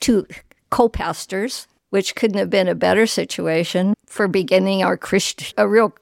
[0.00, 0.26] two
[0.70, 5.94] co pastors, which couldn't have been a better situation for beginning our Christ- a real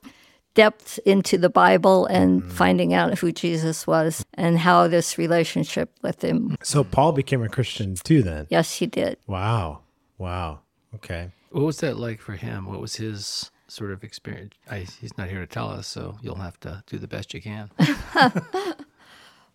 [0.54, 2.50] depth into the Bible and mm-hmm.
[2.50, 6.56] finding out who Jesus was and how this relationship with him.
[6.62, 8.46] So Paul became a Christian too then.
[8.50, 9.18] Yes, he did.
[9.26, 9.80] Wow.
[10.18, 10.60] Wow.
[10.94, 11.30] Okay.
[11.50, 12.66] What was that like for him?
[12.66, 14.54] What was his sort of experience?
[14.70, 17.42] I, he's not here to tell us, so you'll have to do the best you
[17.42, 17.70] can.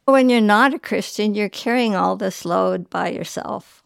[0.09, 3.78] When you're not a Christian, you're carrying all this load by yourself.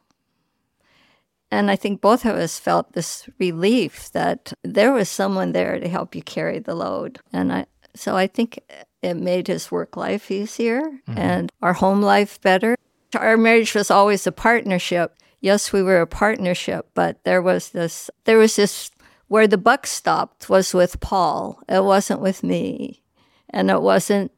[1.53, 5.87] And I think both of us felt this relief that there was someone there to
[5.87, 7.19] help you carry the load.
[7.31, 8.59] And I, so I think
[9.03, 11.15] it made his work life easier mm-hmm.
[11.15, 12.75] and our home life better.
[13.15, 15.15] Our marriage was always a partnership.
[15.41, 18.89] Yes, we were a partnership, but there was this, there was this,
[19.27, 21.61] where the buck stopped was with Paul.
[21.69, 23.03] It wasn't with me.
[23.51, 24.31] And it wasn't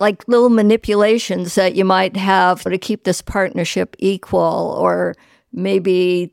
[0.00, 5.14] like little manipulations that you might have to keep this partnership equal or
[5.56, 6.32] maybe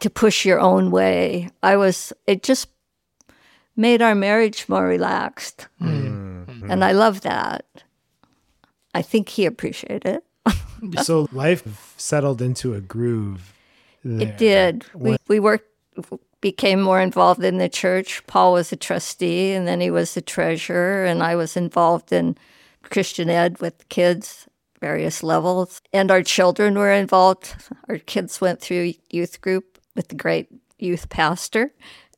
[0.00, 1.50] to push your own way.
[1.62, 2.68] I was, it just
[3.76, 5.68] made our marriage more relaxed.
[5.78, 6.06] Hmm.
[6.06, 6.42] Hmm.
[6.44, 6.70] Hmm.
[6.70, 7.66] And I love that.
[8.94, 10.06] I think he appreciated
[10.46, 11.02] it.
[11.04, 13.52] so life settled into a groove.
[14.04, 14.28] There.
[14.28, 14.84] It did.
[14.94, 15.68] We, we worked,
[16.40, 18.26] became more involved in the church.
[18.26, 22.36] Paul was a trustee, and then he was the treasurer, and I was involved in
[22.82, 24.48] Christian ed with kids,
[24.82, 25.80] various levels.
[25.92, 27.54] And our children were involved.
[27.88, 31.72] Our kids went through youth group with the great youth pastor,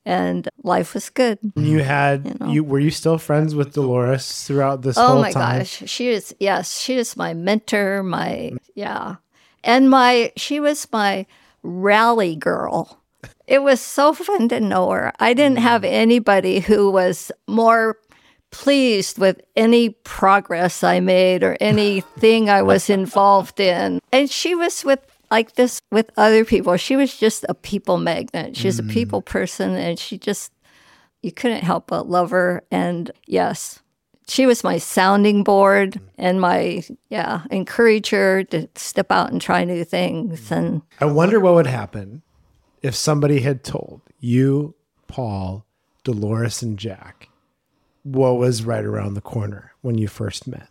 [0.06, 1.38] and life was good.
[1.54, 2.68] You had you, know.
[2.68, 6.80] were you still friends with Dolores throughout this Oh whole my gosh, she is yes,
[6.80, 9.16] she is my mentor, my yeah,
[9.62, 11.26] and my she was my
[11.62, 13.00] rally girl.
[13.46, 15.12] It was so fun to know her.
[15.20, 15.68] I didn't mm.
[15.68, 17.98] have anybody who was more
[18.54, 23.98] pleased with any progress I made or anything I was involved in.
[24.12, 26.76] And she was with like this with other people.
[26.76, 28.56] She was just a people magnet.
[28.56, 28.92] she She's a mm.
[28.92, 30.52] people person and she just
[31.20, 32.62] you couldn't help but love her.
[32.70, 33.82] And yes,
[34.28, 39.82] she was my sounding board and my, yeah, encourager to step out and try new
[39.82, 40.48] things.
[40.50, 40.56] Mm.
[40.56, 42.22] And I wonder what would happen
[42.82, 44.76] if somebody had told you,
[45.08, 45.66] Paul,
[46.04, 47.28] Dolores, and Jack
[48.04, 50.68] what was right around the corner when you first met.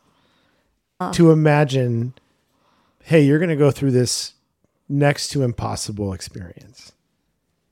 [1.00, 1.12] Uh.
[1.12, 2.14] to imagine,
[3.04, 4.34] hey, you're going to go through this
[4.88, 6.94] next to impossible experience.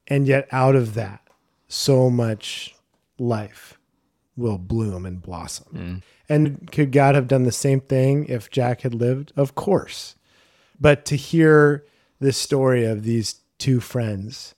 [0.08, 1.21] And yet, out of that,
[1.67, 2.76] so much
[3.17, 3.78] life
[4.36, 5.67] will bloom and blossom.
[5.74, 6.02] Mm.
[6.28, 9.32] And could God have done the same thing if Jack had lived?
[9.38, 10.15] Of course.
[10.80, 11.86] But to hear
[12.19, 14.56] this story of these two friends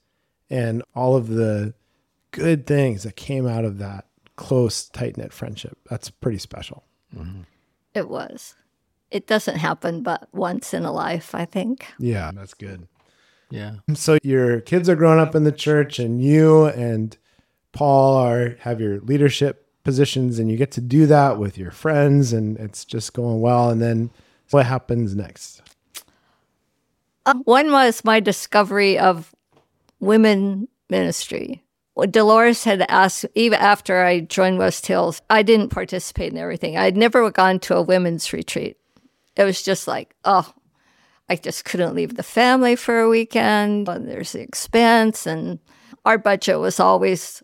[0.48, 1.74] and all of the
[2.30, 6.84] good things that came out of that close, tight knit friendship, that's pretty special.
[7.94, 8.54] it was.
[9.10, 11.86] It doesn't happen but once in a life, I think.
[11.98, 12.88] Yeah, that's good.
[13.50, 13.76] Yeah.
[13.94, 17.16] So your kids are growing up in the church, and you and
[17.72, 22.32] Paul are have your leadership positions, and you get to do that with your friends,
[22.32, 23.70] and it's just going well.
[23.70, 24.10] And then
[24.50, 25.62] what happens next?
[27.26, 29.34] Uh, one was my discovery of
[30.00, 31.63] women ministry.
[31.96, 36.76] Dolores had asked, even after I joined West Hills, I didn't participate in everything.
[36.76, 38.76] I'd never gone to a women's retreat.
[39.36, 40.52] It was just like, oh,
[41.28, 43.88] I just couldn't leave the family for a weekend.
[43.88, 45.60] And there's the expense, and
[46.04, 47.42] our budget was always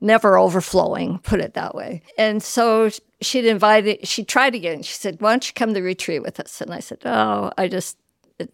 [0.00, 2.02] never overflowing, put it that way.
[2.18, 4.82] And so she'd invited, she tried again.
[4.82, 6.60] She said, Why don't you come to retreat with us?
[6.60, 7.96] And I said, Oh, I just,
[8.38, 8.52] it,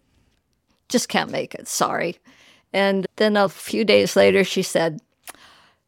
[0.87, 1.67] just can't make it.
[1.67, 2.19] Sorry.
[2.73, 4.99] And then a few days later, she said,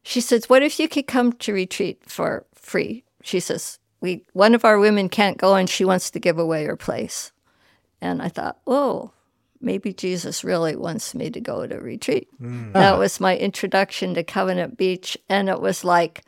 [0.04, 4.56] she says, "What if you could come to retreat for free?" She says, "We one
[4.56, 7.32] of our women can't go, and she wants to give away her place."
[8.02, 9.12] And I thought, "Oh,
[9.60, 12.72] maybe Jesus really wants me to go to retreat." Hmm.
[12.72, 13.00] That ah.
[13.00, 16.24] was my introduction to Covenant Beach, and it was like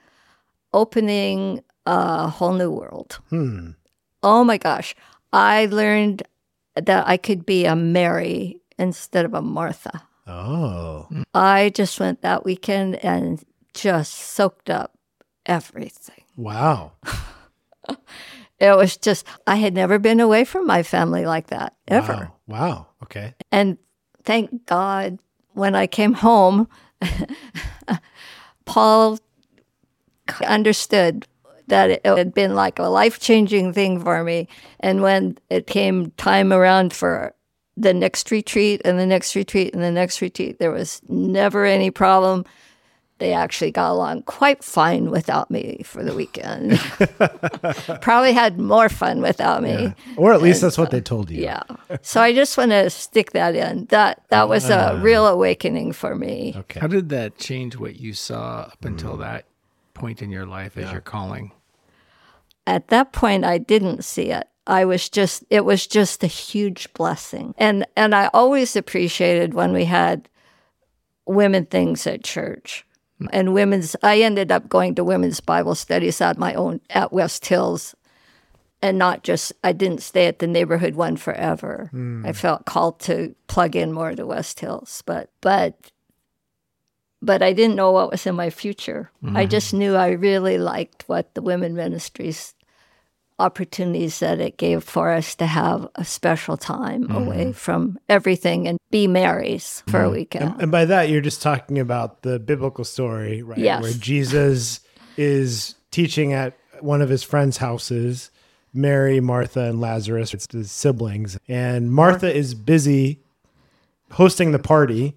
[0.72, 3.20] opening a whole new world.
[3.30, 3.72] Hmm.
[4.22, 4.96] Oh my gosh,
[5.32, 6.24] I learned
[6.76, 10.04] that I could be a Mary instead of a Martha.
[10.28, 11.24] Oh, mm.
[11.34, 14.98] I just went that weekend and just soaked up
[15.46, 16.24] everything.
[16.38, 16.94] wow.
[18.60, 22.32] It was just, I had never been away from my family like that, ever.
[22.48, 22.60] Wow.
[22.60, 22.88] Wow.
[23.04, 23.34] Okay.
[23.52, 23.78] And
[24.24, 25.20] thank God
[25.52, 26.70] when I came home,
[28.66, 29.20] Paul
[30.46, 31.28] understood
[31.68, 34.48] that it had been like a life changing thing for me.
[34.80, 37.36] And when it came time around for
[37.76, 41.90] the next retreat and the next retreat and the next retreat, there was never any
[41.92, 42.46] problem.
[43.20, 46.78] they actually got along quite fine without me for the weekend.
[48.02, 49.72] Probably had more fun without me.
[49.72, 49.94] Yeah.
[50.18, 51.42] Or at least that's what they told you.
[51.42, 51.64] Yeah.
[52.02, 53.86] So I just want to stick that in.
[53.86, 56.54] That that was a real awakening for me.
[56.58, 56.80] Okay.
[56.80, 58.88] How did that change what you saw up Mm.
[58.90, 59.46] until that
[59.94, 61.52] point in your life as your calling?
[62.68, 64.48] At that point I didn't see it.
[64.66, 67.54] I was just it was just a huge blessing.
[67.58, 70.30] And and I always appreciated when we had
[71.26, 72.86] women things at church.
[73.20, 73.28] Hmm.
[73.32, 77.46] And women's I ended up going to women's Bible studies at my own at West
[77.46, 77.96] Hills
[78.82, 81.90] and not just I didn't stay at the neighborhood one forever.
[81.92, 82.26] Hmm.
[82.26, 85.92] I felt called to plug in more to West Hills, but but
[87.22, 89.10] but I didn't know what was in my future.
[89.24, 89.50] I hmm.
[89.50, 92.54] just knew I really liked what the women ministries
[93.40, 97.16] opportunities that it gave for us to have a special time mm-hmm.
[97.16, 100.14] away from everything and be Marys for a mm-hmm.
[100.14, 100.52] weekend.
[100.52, 103.58] And, and by that, you're just talking about the biblical story, right?
[103.58, 103.82] Yes.
[103.82, 104.82] Where Jesus
[105.18, 108.32] is teaching at one of his friends' houses,
[108.74, 111.38] Mary, Martha, and Lazarus, it's his siblings.
[111.48, 113.20] And Martha is busy
[114.12, 115.16] hosting the party,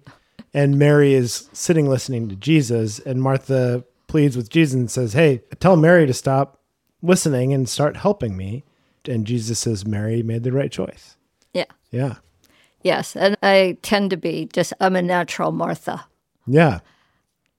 [0.53, 2.99] and Mary is sitting listening to Jesus.
[2.99, 6.56] And Martha pleads with Jesus and says, Hey, tell Mary to stop
[7.01, 8.63] listening and start helping me.
[9.07, 11.15] And Jesus says, Mary made the right choice.
[11.53, 11.65] yeah.
[11.91, 12.15] Yeah.
[12.83, 13.15] Yes.
[13.15, 16.05] And I tend to be just, I'm a natural Martha.
[16.45, 16.79] Yeah.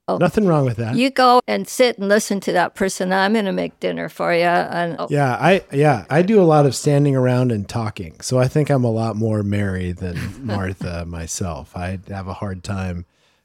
[0.07, 0.17] Oh.
[0.17, 0.97] Nothing wrong with that.
[0.97, 3.13] You go and sit and listen to that person.
[3.13, 4.41] I'm going to make dinner for you.
[4.45, 8.19] And oh, Yeah, I yeah, I do a lot of standing around and talking.
[8.21, 10.17] So I think I'm a lot more Mary than
[10.47, 11.77] Martha myself.
[11.77, 13.05] I have a hard time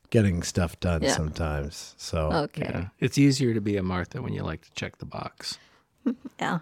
[0.09, 1.11] getting stuff done Yeah.
[1.15, 1.95] sometimes.
[1.97, 2.69] So okay.
[2.71, 2.87] Yeah.
[2.99, 5.57] It's easier to be a Martha when you like to check the box.
[6.39, 6.59] Yeah.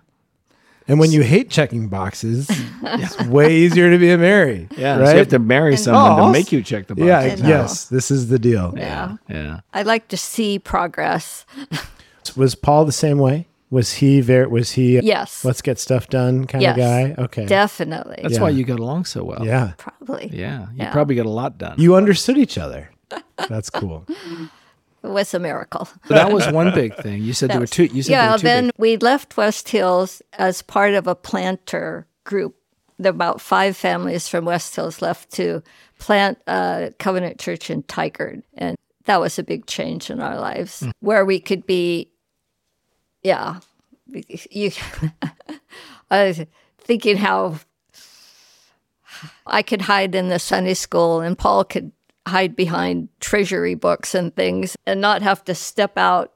[0.87, 2.47] and when you hate checking boxes,
[2.83, 4.67] it's way easier to be a Mary.
[4.77, 4.97] Yeah.
[4.97, 5.05] right.
[5.07, 7.05] So you have to marry someone Oh, to make you check the box.
[7.07, 7.47] yeah, I know.
[7.47, 8.73] yes, this is the deal.
[8.77, 9.15] Yeah.
[9.29, 9.61] Yeah.
[9.73, 11.45] I like to see progress.
[12.35, 13.47] Was Paul the same way?
[13.71, 14.47] Was he very?
[14.47, 14.99] Was he?
[14.99, 15.45] Yes.
[15.45, 16.71] Let's get stuff done kind Yes.
[16.73, 17.15] of guy.
[17.23, 17.45] Okay.
[17.45, 18.19] Definitely.
[18.21, 18.41] That's Yeah.
[18.41, 19.45] why you got along so well.
[19.45, 20.29] yeah, Probably.
[20.33, 20.63] Yeah.
[20.73, 20.91] You Yeah.
[20.91, 21.75] probably got a lot done.
[21.79, 22.89] you understood each other.
[23.49, 24.05] That's cool.
[25.03, 25.89] It was a miracle.
[26.07, 27.23] That was one big thing.
[27.23, 27.85] You said there were two.
[27.85, 31.07] You said there yeah, were two then big- we left West Hills as part of
[31.07, 32.55] a planter group.
[32.99, 35.63] There were about five families from West Hills left to
[35.97, 38.43] plant a Covenant Church in Tigard.
[38.55, 38.75] And
[39.05, 40.89] that was a big change in our lives hmm.
[40.99, 42.11] where we could be,
[43.23, 43.59] yeah.
[44.07, 44.71] You,
[46.11, 46.41] I was
[46.79, 47.59] thinking how
[49.45, 51.91] I could hide in the Sunday school and Paul could
[52.28, 56.32] hide behind treasury books and things and not have to step out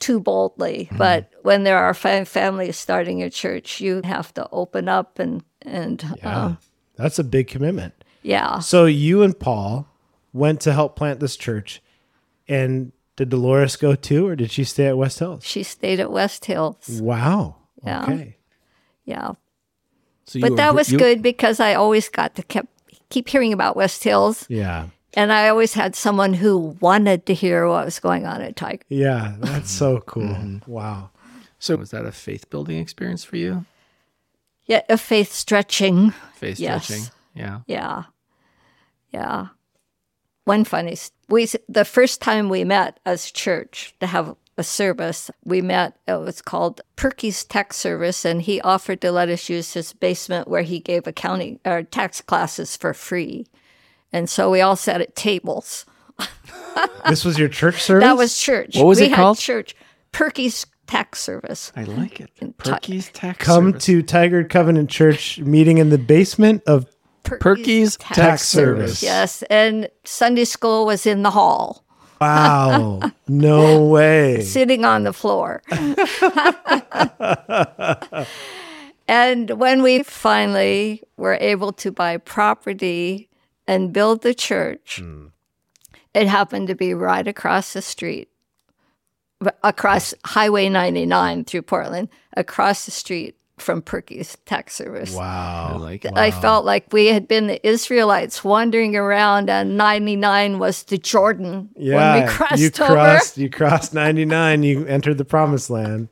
[0.00, 0.88] too boldly.
[0.96, 5.42] But when there are fa- families starting a church, you have to open up and
[5.62, 6.54] and Yeah, uh,
[6.96, 7.94] that's a big commitment.
[8.22, 8.58] yeah.
[8.58, 9.88] So you and Paul
[10.32, 11.80] went to help plant this church,
[12.48, 15.44] and did Dolores go too, or did she stay at West Hills?
[15.44, 17.00] She stayed at West Hills.
[17.00, 17.56] Wow.
[17.84, 18.02] Yeah.
[18.02, 18.36] Okay.
[19.04, 19.32] Yeah.
[20.26, 22.66] so you But were that br- was you- good because I always got to keep
[23.14, 24.86] keep hearing about West Hills, Yeah.
[25.16, 28.82] and I always had someone who wanted to hear what was going on at Tigard.
[28.88, 29.36] Yeah.
[29.38, 30.22] That's so cool.
[30.34, 30.70] Mm-hmm.
[30.70, 31.10] Wow.
[31.58, 33.64] So was that a faith building experience for you?
[34.66, 36.12] Yeah, a faith stretching.
[36.34, 36.84] Faith Yes.
[36.84, 37.04] stretching.
[37.34, 37.60] Yeah.
[37.66, 38.04] Yeah.
[39.12, 39.46] Yeah.
[40.44, 45.30] One funny, s- we the first time we met as church to have a service,
[45.44, 45.96] we met.
[46.08, 49.92] Uh, it was called Perky's Tax Service, and he offered to let us use his
[49.92, 53.46] basement where he gave accounting or tax classes for free.
[54.12, 55.84] And so we all sat at tables.
[57.08, 58.02] This was your church service?
[58.04, 58.76] That was church.
[58.76, 59.38] What was we it had called?
[59.38, 59.76] Church
[60.10, 61.70] Perky's Tax Service.
[61.76, 62.30] I like it.
[62.58, 63.84] Perky's tax Come service.
[63.84, 66.86] to Tigard Covenant Church meeting in the basement of
[67.24, 69.02] Perky's tax service.
[69.02, 71.84] Yes, and Sunday school was in the hall.
[72.20, 73.00] Wow.
[73.28, 74.40] no way.
[74.42, 75.62] sitting on the floor.
[79.08, 83.28] and when we finally were able to buy property
[83.66, 85.26] and build the church, hmm.
[86.12, 88.28] it happened to be right across the street,
[89.62, 95.14] across Highway 99 through Portland, across the street from Perky's Tax Service.
[95.14, 95.78] I Wow.
[95.78, 96.12] like it.
[96.16, 101.68] I felt like we had been the Israelites wandering around, and 99 was the Jordan
[101.76, 102.14] Yeah.
[102.16, 102.94] when we crossed you over.
[102.94, 106.08] crossed you crossed 99, you entered the promised land.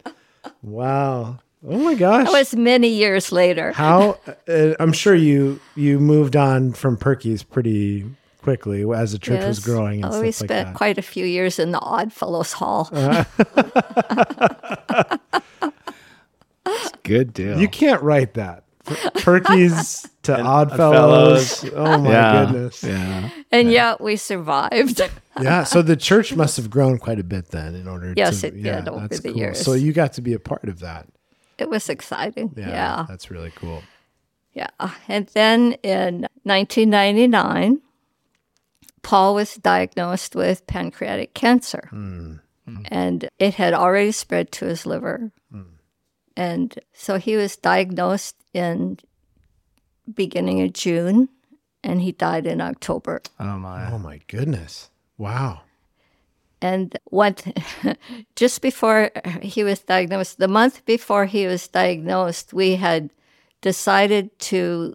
[0.63, 1.39] Wow.
[1.69, 2.25] Oh my gosh.
[2.27, 3.71] That was many years later.
[3.73, 4.19] How
[4.49, 8.05] uh, I'm sure you you moved on from Perky's pretty
[8.43, 10.75] quickly as the church was growing and Oh, we stuff like spent that.
[10.75, 12.91] quite a few years in the Oddfellows Hall.
[17.03, 17.59] Good deal.
[17.61, 18.65] You can't write that.
[18.85, 21.65] Perky's to And Oddfellows.
[21.75, 22.45] Oh my Yeah.
[22.47, 22.83] goodness.
[22.83, 23.31] Yeah.
[23.53, 25.01] And yet we survived.
[25.41, 25.65] Yeah.
[25.65, 28.57] So the church must have grown quite a bit then in order Yes, to it
[28.57, 29.39] did yeah, over that's the cool.
[29.39, 29.61] years.
[29.65, 31.07] So you got to be a part of that.
[31.57, 32.53] it was exciting.
[32.55, 32.69] Yeah.
[32.69, 33.07] yeah.
[33.09, 33.83] That's really cool.
[34.53, 34.69] Yeah.
[35.09, 37.81] And then in 1999,
[39.03, 41.87] Paul was diagnosed with pancreatic cancer.
[41.91, 42.35] Hmm.
[42.87, 45.33] And it had already spread to his liver.
[46.37, 48.99] And so he was diagnosed in
[50.13, 51.29] beginning of June
[51.85, 53.23] and he died in October.
[53.39, 53.91] Oh my.
[53.91, 54.91] Oh my goodness.
[55.19, 55.63] Wow.
[56.61, 57.45] And what
[58.37, 59.11] just before
[59.43, 63.11] he was diagnosed, the month before he was diagnosed, we had
[63.61, 64.95] decided to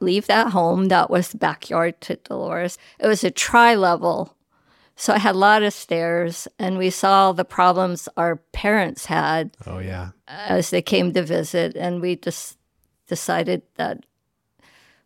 [0.00, 0.88] leave that home.
[0.88, 2.78] That was the backyard to Dolores.
[2.98, 4.36] It was a tri level.
[5.02, 9.50] So I had a lot of stairs, and we saw the problems our parents had
[9.66, 10.10] Oh yeah.
[10.28, 12.56] as they came to visit, and we just
[13.08, 14.06] decided that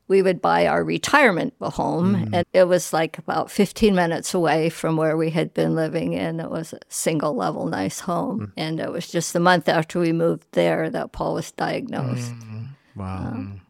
[0.07, 2.31] we would buy our retirement home, mm.
[2.31, 6.43] and it was like about 15 minutes away from where we had been living, and
[6.43, 8.41] it was a single level, nice home.
[8.41, 8.53] Mm.
[8.59, 12.35] And it was just a month after we moved there that Paul was diagnosed.
[12.35, 12.69] Mm.
[12.97, 13.29] Wow.
[13.29, 13.61] Um,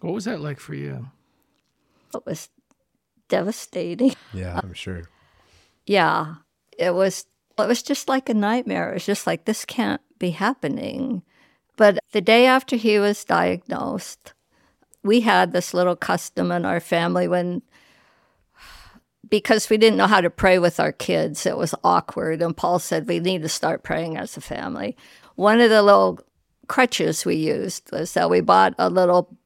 [0.00, 1.10] what was that like for you?
[2.14, 2.48] It was
[3.28, 4.14] devastating.
[4.32, 5.02] yeah, I'm sure.
[5.88, 6.34] Yeah,
[6.78, 7.24] it was.
[7.58, 8.90] It was just like a nightmare.
[8.90, 11.22] It was just like this can't be happening.
[11.76, 14.32] But the day after he was diagnosed,
[15.02, 17.62] we had this little custom in our family when,
[19.28, 22.42] because we didn't know how to pray with our kids, it was awkward.
[22.42, 24.96] And Paul said we need to start praying as a family.
[25.36, 26.20] One of the little
[26.68, 29.36] crutches we used was that we bought a little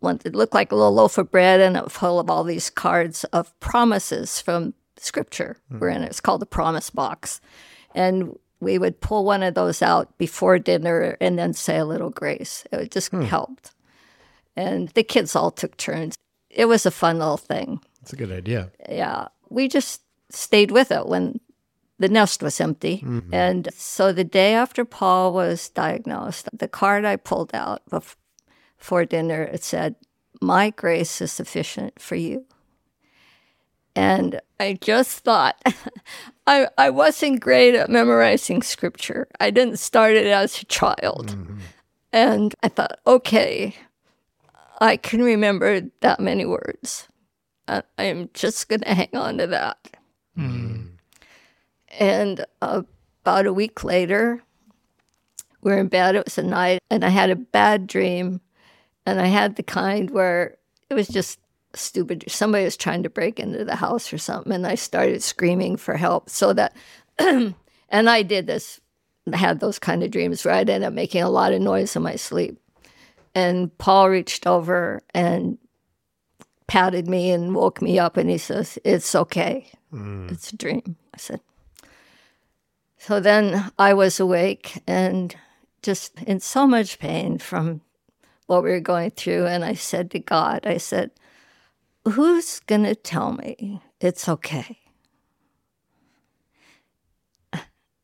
[0.00, 2.70] one that looked like a little loaf of bread and it full of all these
[2.70, 6.06] cards of promises from scripture we're in it.
[6.06, 7.40] It's called the promise box.
[7.94, 12.10] And we would pull one of those out before dinner and then say a little
[12.10, 12.64] grace.
[12.72, 13.22] It just hmm.
[13.22, 13.72] helped.
[14.56, 16.16] And the kids all took turns.
[16.50, 17.80] It was a fun little thing.
[18.00, 18.72] That's a good idea.
[18.88, 19.28] Yeah.
[19.48, 21.40] We just stayed with it when
[21.98, 22.98] the nest was empty.
[22.98, 23.34] Mm-hmm.
[23.34, 28.16] And so the day after Paul was diagnosed, the card I pulled out bef-
[28.78, 29.96] before dinner, it said,
[30.40, 32.46] My grace is sufficient for you.
[33.94, 35.60] And I just thought,
[36.46, 39.28] I, I wasn't great at memorizing scripture.
[39.40, 41.30] I didn't start it as a child.
[42.12, 43.74] And I thought, okay,
[44.80, 47.08] I can remember that many words.
[47.66, 49.78] I, I'm just going to hang on to that.
[51.98, 52.82] And uh,
[53.24, 54.42] about a week later,
[55.60, 56.14] we are in bed.
[56.14, 58.40] It was a night, and I had a bad dream.
[59.04, 60.56] And I had the kind where
[60.88, 61.40] it was just
[61.78, 62.24] stupid.
[62.28, 65.96] Somebody was trying to break into the house or something, and I started screaming for
[65.96, 66.30] help.
[66.30, 66.76] So that,
[67.18, 67.54] and
[67.90, 68.80] I did this,
[69.32, 72.02] had those kind of dreams where I'd end up making a lot of noise in
[72.02, 72.58] my sleep.
[73.34, 75.58] And Paul reached over and
[76.66, 79.70] patted me and woke me up, and he says, It's okay.
[79.92, 80.30] Mm.
[80.30, 80.96] It's a dream.
[81.14, 81.40] I said,
[82.98, 85.34] so then I was awake and
[85.82, 87.80] just in so much pain from
[88.46, 89.46] what we were going through.
[89.46, 91.12] And I said to God, I said,
[92.10, 94.78] Who's going to tell me it's okay?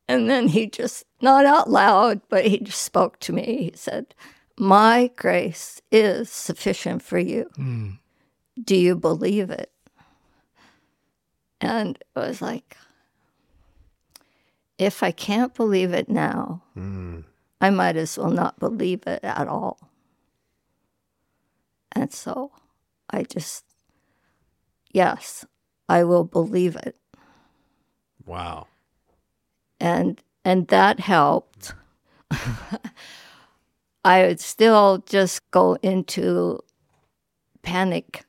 [0.07, 3.71] And then he just, not out loud, but he just spoke to me.
[3.71, 4.15] He said,
[4.59, 7.49] My grace is sufficient for you.
[7.57, 7.91] Hmm.
[8.63, 9.73] Do you believe it?
[11.61, 12.77] And it was like,
[14.77, 17.21] if I can't believe it now, hmm.
[17.61, 19.79] I might as well not believe it at all.
[21.93, 22.53] And so
[23.09, 23.65] I just,
[24.95, 25.45] yes,
[25.89, 26.97] I will believe it.
[28.25, 28.69] Wow.
[29.79, 31.75] And and that helped.
[34.05, 36.61] I would still just go into
[37.63, 38.25] panic,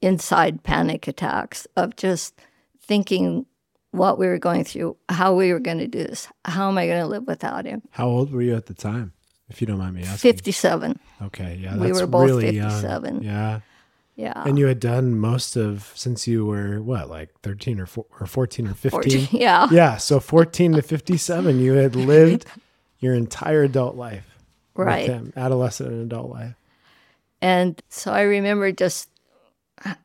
[0.00, 2.34] inside panic attacks of just
[2.80, 3.46] thinking
[3.90, 6.28] what we were going through, how we were going to do this.
[6.44, 7.82] How am I going to live without him?
[7.90, 9.12] How old were you at the time,
[9.48, 10.32] if you don't mind me asking?
[10.32, 10.98] 57.
[11.22, 12.68] Okay, yeah, We were both really young.
[12.68, 13.22] 57.
[13.22, 13.60] Yeah,
[14.16, 14.42] Yeah.
[14.46, 18.26] and you had done most of since you were what, like thirteen or four, or
[18.26, 19.26] fourteen or fifteen?
[19.26, 19.66] 14, yeah.
[19.72, 22.46] Yeah, so fourteen to fifty-seven, you had lived
[23.00, 24.38] your entire adult life,
[24.76, 25.06] with Right.
[25.06, 26.54] him, adolescent and adult life.
[27.42, 29.10] And so I remember just,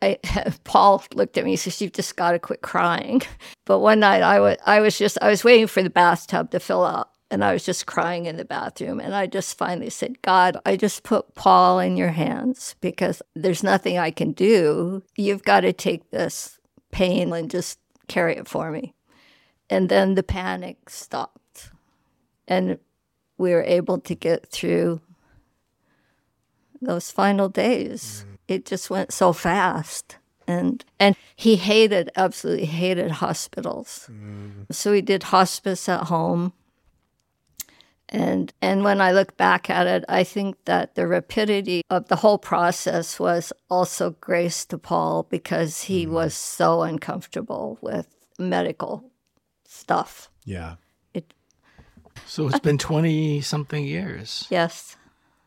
[0.01, 0.17] I,
[0.63, 3.21] Paul looked at me and says, "You've just got to quit crying."
[3.65, 6.59] But one night I was, I was just, I was waiting for the bathtub to
[6.59, 8.99] fill up, and I was just crying in the bathroom.
[8.99, 13.63] And I just finally said, "God, I just put Paul in your hands because there's
[13.63, 15.03] nothing I can do.
[15.15, 16.59] You've got to take this
[16.91, 18.93] pain and just carry it for me."
[19.69, 21.71] And then the panic stopped,
[22.47, 22.79] and
[23.37, 25.01] we were able to get through
[26.81, 28.25] those final days.
[28.27, 28.37] Mm.
[28.47, 30.17] It just went so fast.
[30.47, 34.09] And and he hated absolutely hated hospitals.
[34.11, 34.65] Mm.
[34.71, 36.53] So he did hospice at home.
[38.11, 42.15] And and when I look back at it, I think that the rapidity of the
[42.15, 46.15] whole process was also grace to Paul because he mm-hmm.
[46.15, 48.07] was so uncomfortable with
[48.39, 49.11] medical
[49.63, 50.31] stuff.
[50.43, 50.75] Yeah.
[52.25, 54.45] So it's been 20 something years.
[54.49, 54.95] Yes.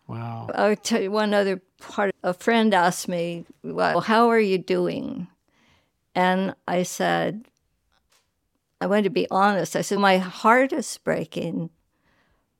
[0.07, 0.51] Wow.
[0.55, 2.15] I'll tell you one other part.
[2.23, 5.29] A friend asked me, Well, how are you doing?
[6.15, 7.47] And I said,
[8.81, 9.77] I want to be honest.
[9.77, 11.71] I said, My heart is breaking,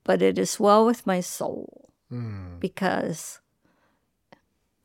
[0.03, 2.59] but it is well with my soul hmm.
[2.59, 3.39] because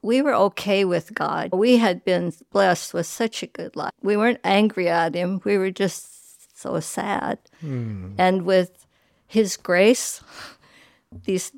[0.02, 1.50] we were okay with God.
[1.52, 3.92] We had been blessed with such a good life.
[4.02, 7.38] We weren't angry at Him, we were just so sad.
[7.60, 8.12] Hmm.
[8.18, 8.86] And with
[9.26, 10.22] His grace,
[11.24, 11.52] these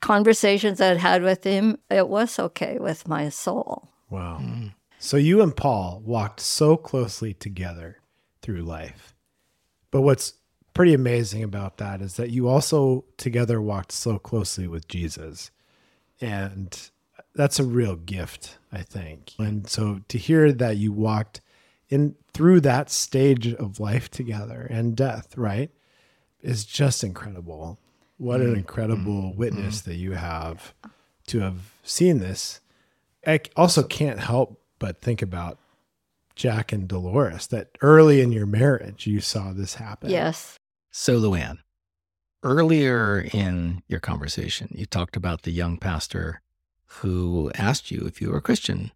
[0.00, 3.88] conversations I'd had with Him, it was okay with my soul.
[4.08, 4.38] Wow.
[4.38, 4.66] Hmm.
[4.98, 8.00] So you and Paul walked so closely together
[8.42, 9.14] through life.
[9.90, 10.34] But what's
[10.74, 15.50] pretty amazing about that is that you also together walked so closely with Jesus.
[16.20, 16.90] And
[17.34, 19.32] that's a real gift, I think.
[19.38, 21.40] And so to hear that you walked
[21.88, 25.70] in through that stage of life together and death, right?
[26.42, 27.78] Is just incredible.
[28.16, 28.56] What an mm-hmm.
[28.56, 29.38] incredible mm-hmm.
[29.38, 29.90] witness mm-hmm.
[29.90, 30.74] that you have
[31.28, 32.60] to have seen this.
[33.26, 35.58] I also can't help but think about
[36.36, 40.10] Jack and Dolores that early in your marriage you saw this happen.
[40.10, 40.58] Yes.
[40.92, 41.58] So, Luanne,
[42.42, 46.42] earlier in your conversation, you talked about the young pastor
[46.86, 48.90] who asked you if you were a Christian,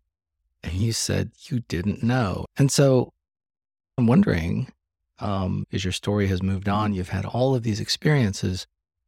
[0.64, 2.46] and you said you didn't know.
[2.56, 3.12] And so
[3.96, 4.72] I'm wondering,
[5.20, 8.66] um, as your story has moved on, you've had all of these experiences.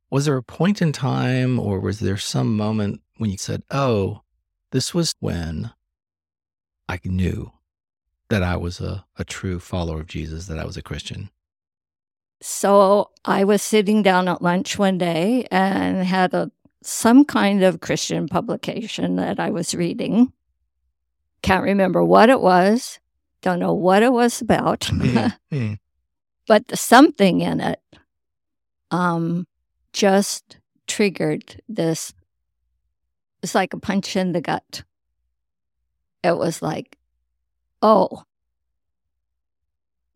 [0.09, 4.23] Was there a point in time, or was there some moment when you said, Oh,
[4.71, 5.73] this was when
[6.89, 7.51] I knew
[8.29, 11.31] that I was a, a true follower of Jesus, that I was a Christian?
[12.41, 16.51] So I was sitting down at lunch one day and had a
[16.83, 20.33] some kind of Christian publication that I was reading.
[21.43, 23.01] Can't remember what it was.
[23.43, 24.81] Don't know what it was about.
[24.81, 25.79] Mm.
[26.47, 27.81] but something in it
[28.91, 29.47] um,
[29.93, 32.13] just triggered this.
[33.43, 34.85] It's like a punch in the gut.
[36.23, 36.97] It was like,
[37.83, 38.25] oh,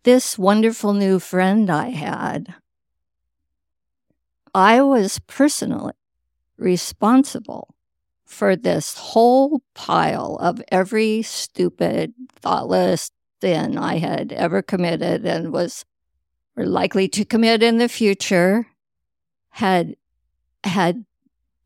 [0.02, 2.54] this wonderful new friend I had,
[4.54, 5.92] I was personally
[6.56, 7.74] responsible
[8.24, 15.84] for this whole pile of every stupid, thoughtless sin I had ever committed and was
[16.56, 18.66] likely to commit in the future
[19.50, 19.96] had
[20.64, 21.04] had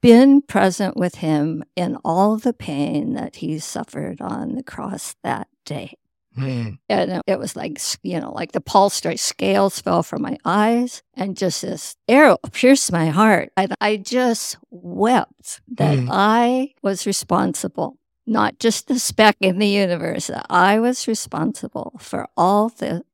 [0.00, 5.48] been present with him in all the pain that he suffered on the cross that
[5.64, 5.94] day.
[6.36, 6.78] Mm.
[6.88, 11.36] And it was like, you know, like the pulse scales fell from my eyes and
[11.36, 13.52] just this arrow pierced my heart.
[13.56, 16.08] I, I just wept that Mm.
[16.10, 22.26] I was responsible, not just the speck in the universe, that I was responsible for
[22.36, 23.04] all the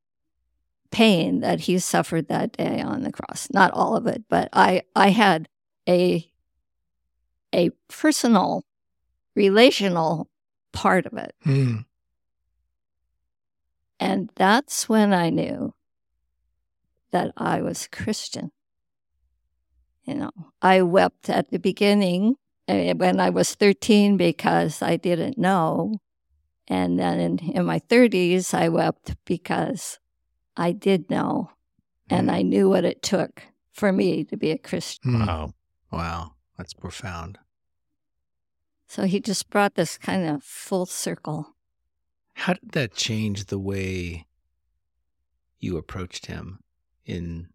[0.90, 3.48] pain that he suffered that day on the cross.
[3.52, 5.48] Not all of it, but I, I had
[5.88, 6.26] a,
[7.54, 8.64] a personal,
[9.36, 10.28] relational
[10.72, 11.34] part of it.
[11.44, 11.84] Mm.
[14.00, 15.74] And that's when I knew
[17.10, 18.50] that I was Christian.
[20.04, 20.30] You know,
[20.62, 22.36] I wept at the beginning
[22.66, 25.98] eh, when I was 13 because I didn't know.
[26.66, 29.98] And then in, in my 30s, I wept because
[30.56, 31.50] I did know
[32.08, 33.42] and I knew what it took
[33.72, 35.12] for me to be a Christian.
[35.12, 35.26] Mm.
[35.26, 35.54] Wow.
[35.92, 36.32] Wow.
[36.56, 37.38] That's profound.
[38.86, 41.54] So he just brought this kind of full circle.
[42.34, 44.26] How did that change the way
[45.58, 46.60] you approached him
[47.04, 47.48] in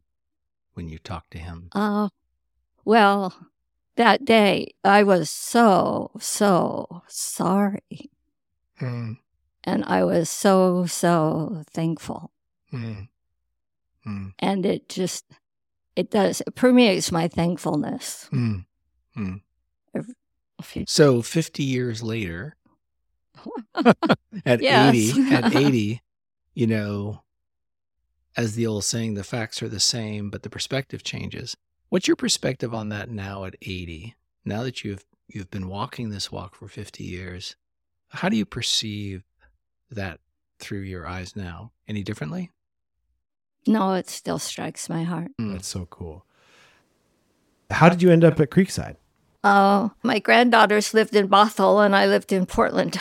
[0.73, 1.69] when you talked to him?
[1.71, 2.09] Uh,
[2.83, 3.33] well,
[3.95, 8.11] that day I was so, so sorry.
[8.79, 9.17] Mm.
[9.63, 12.31] And I was so, so thankful.
[12.71, 13.07] Mm.
[14.05, 14.33] Mm.
[14.37, 15.25] And it just,
[15.95, 18.29] it does, it permeates my thankfulness.
[18.31, 18.65] Mm.
[19.17, 19.41] Mm.
[20.59, 22.55] If you- So 50 years later,
[24.45, 24.95] at Yes.
[24.95, 26.01] 80, at 80,
[26.53, 27.21] you know,
[28.37, 31.55] as the old saying, the facts are the same, but the perspective changes.
[31.89, 34.15] What's your perspective on that now at 80?
[34.43, 37.55] Now that you've you've been walking this walk for 50 years,
[38.09, 39.23] how do you perceive
[39.89, 40.19] that
[40.59, 41.71] through your eyes now?
[41.87, 42.51] Any differently?
[43.67, 45.31] No, it still strikes my heart.
[45.41, 45.53] Mm.
[45.53, 46.25] That's so cool.
[47.71, 48.97] How did you end up at Creekside?
[49.43, 52.99] Uh, my granddaughters lived in Bothell and I lived in Portland.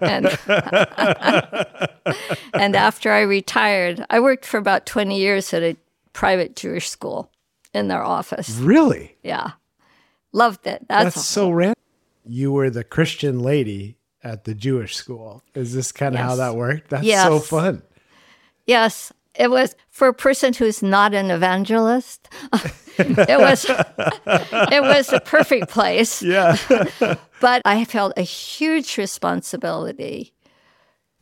[0.00, 0.38] And,
[2.54, 5.76] and after I retired, I worked for about 20 years at a
[6.12, 7.30] private Jewish school
[7.74, 8.50] in their office.
[8.58, 9.16] Really?
[9.22, 9.52] Yeah.
[10.32, 10.86] Loved it.
[10.88, 11.74] That's, That's so random.
[12.24, 15.42] You were the Christian lady at the Jewish school.
[15.54, 16.90] Is this kind of how that worked?
[16.90, 17.26] That's Yes.
[17.26, 17.82] so fun.
[18.66, 22.28] Yes, it was for a person who's not an evangelist.
[22.98, 23.64] it was
[24.70, 26.22] it was a perfect place.
[26.22, 26.56] Yeah.
[27.38, 30.32] But I felt a huge responsibility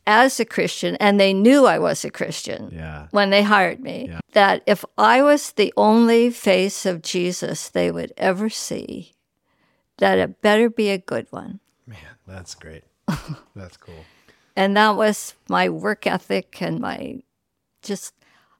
[0.07, 3.07] as a Christian, and they knew I was a Christian yeah.
[3.11, 4.15] when they hired me.
[4.31, 9.11] That if I was the only face of Jesus they would ever see,
[9.97, 11.59] that it better be a good one.
[11.85, 12.83] Man, that's great.
[13.53, 14.05] That's cool.
[14.55, 17.19] And that was my work ethic and my
[17.81, 18.13] just,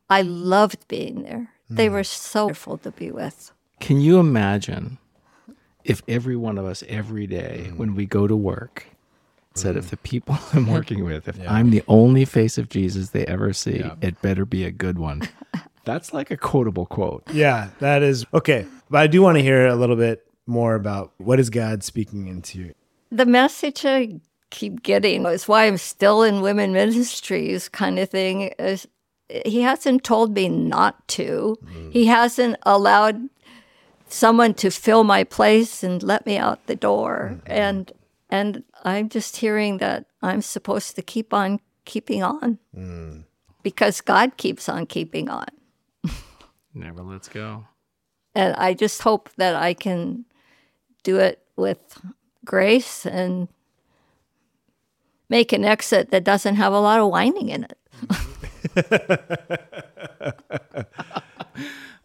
[0.09, 1.51] I loved being there.
[1.69, 1.93] They mm.
[1.93, 3.51] were so wonderful to be with.
[3.79, 4.97] Can you imagine
[5.83, 7.77] if every one of us every day mm.
[7.77, 8.87] when we go to work
[9.55, 9.89] said, if mm.
[9.91, 13.83] the people I'm working with, if I'm the only face of Jesus they ever see,
[14.01, 15.27] it better be a good one.
[15.85, 17.23] That's like a quotable quote.
[17.31, 18.65] Yeah, that is okay.
[18.89, 22.27] But I do want to hear a little bit more about what is God speaking
[22.27, 22.73] into you.
[23.11, 28.53] The message I keep getting is why I'm still in women ministries kind of thing
[28.59, 28.87] is
[29.29, 31.57] he hasn't told me not to.
[31.91, 33.29] He hasn't allowed
[34.07, 37.31] someone to fill my place and let me out the door.
[37.33, 37.51] Mm-hmm.
[37.51, 37.91] And
[38.29, 42.59] and I'm just hearing that I'm supposed to keep on keeping on.
[42.75, 43.23] Mm.
[43.63, 45.47] Because God keeps on keeping on.
[46.73, 47.65] Never lets go.
[48.35, 50.25] And I just hope that I can
[51.03, 51.99] do it with
[52.43, 53.47] grace and
[55.29, 57.77] make an exit that doesn't have a lot of whining in it.
[58.05, 58.34] Mm-hmm.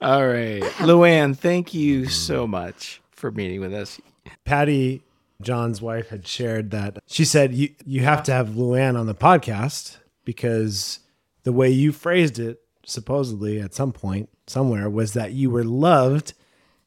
[0.00, 0.62] All right.
[0.78, 4.00] Luanne, thank you so much for meeting with us.
[4.44, 5.02] Patty,
[5.42, 9.14] John's wife, had shared that she said you you have to have Luanne on the
[9.14, 11.00] podcast because
[11.42, 16.34] the way you phrased it, supposedly at some point somewhere, was that you were loved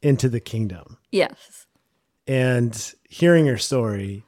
[0.01, 0.97] into the kingdom.
[1.11, 1.65] Yes.
[2.25, 4.23] And hearing your story,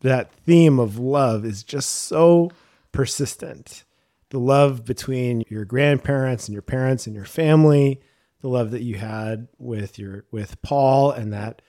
[0.00, 2.52] that theme of love is just so
[2.92, 3.84] persistent.
[4.30, 8.00] The love between your grandparents and your parents and your family,
[8.40, 11.62] the love that you had with your with Paul and that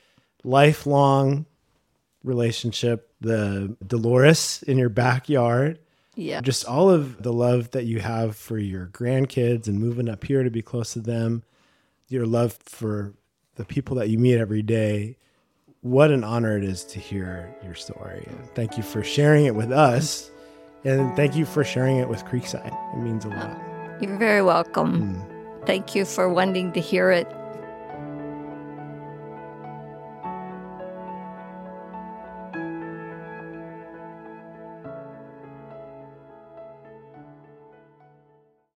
[0.43, 1.45] lifelong
[2.23, 5.79] relationship, the Dolores in your backyard,
[6.15, 6.41] Yeah.
[6.41, 10.43] just all of the love that you have for your grandkids and moving up here
[10.43, 11.43] to be close to them,
[12.09, 13.13] your love for
[13.55, 15.17] the people that you meet every day.
[15.81, 18.25] What an honor it is to hear your story.
[18.27, 20.31] And thank you for sharing it with us.
[20.83, 22.73] And thank you for sharing it with Creekside.
[22.93, 23.57] It means a lot.
[23.99, 25.17] You're very welcome.
[25.17, 25.65] Mm.
[25.65, 27.27] Thank you for wanting to hear it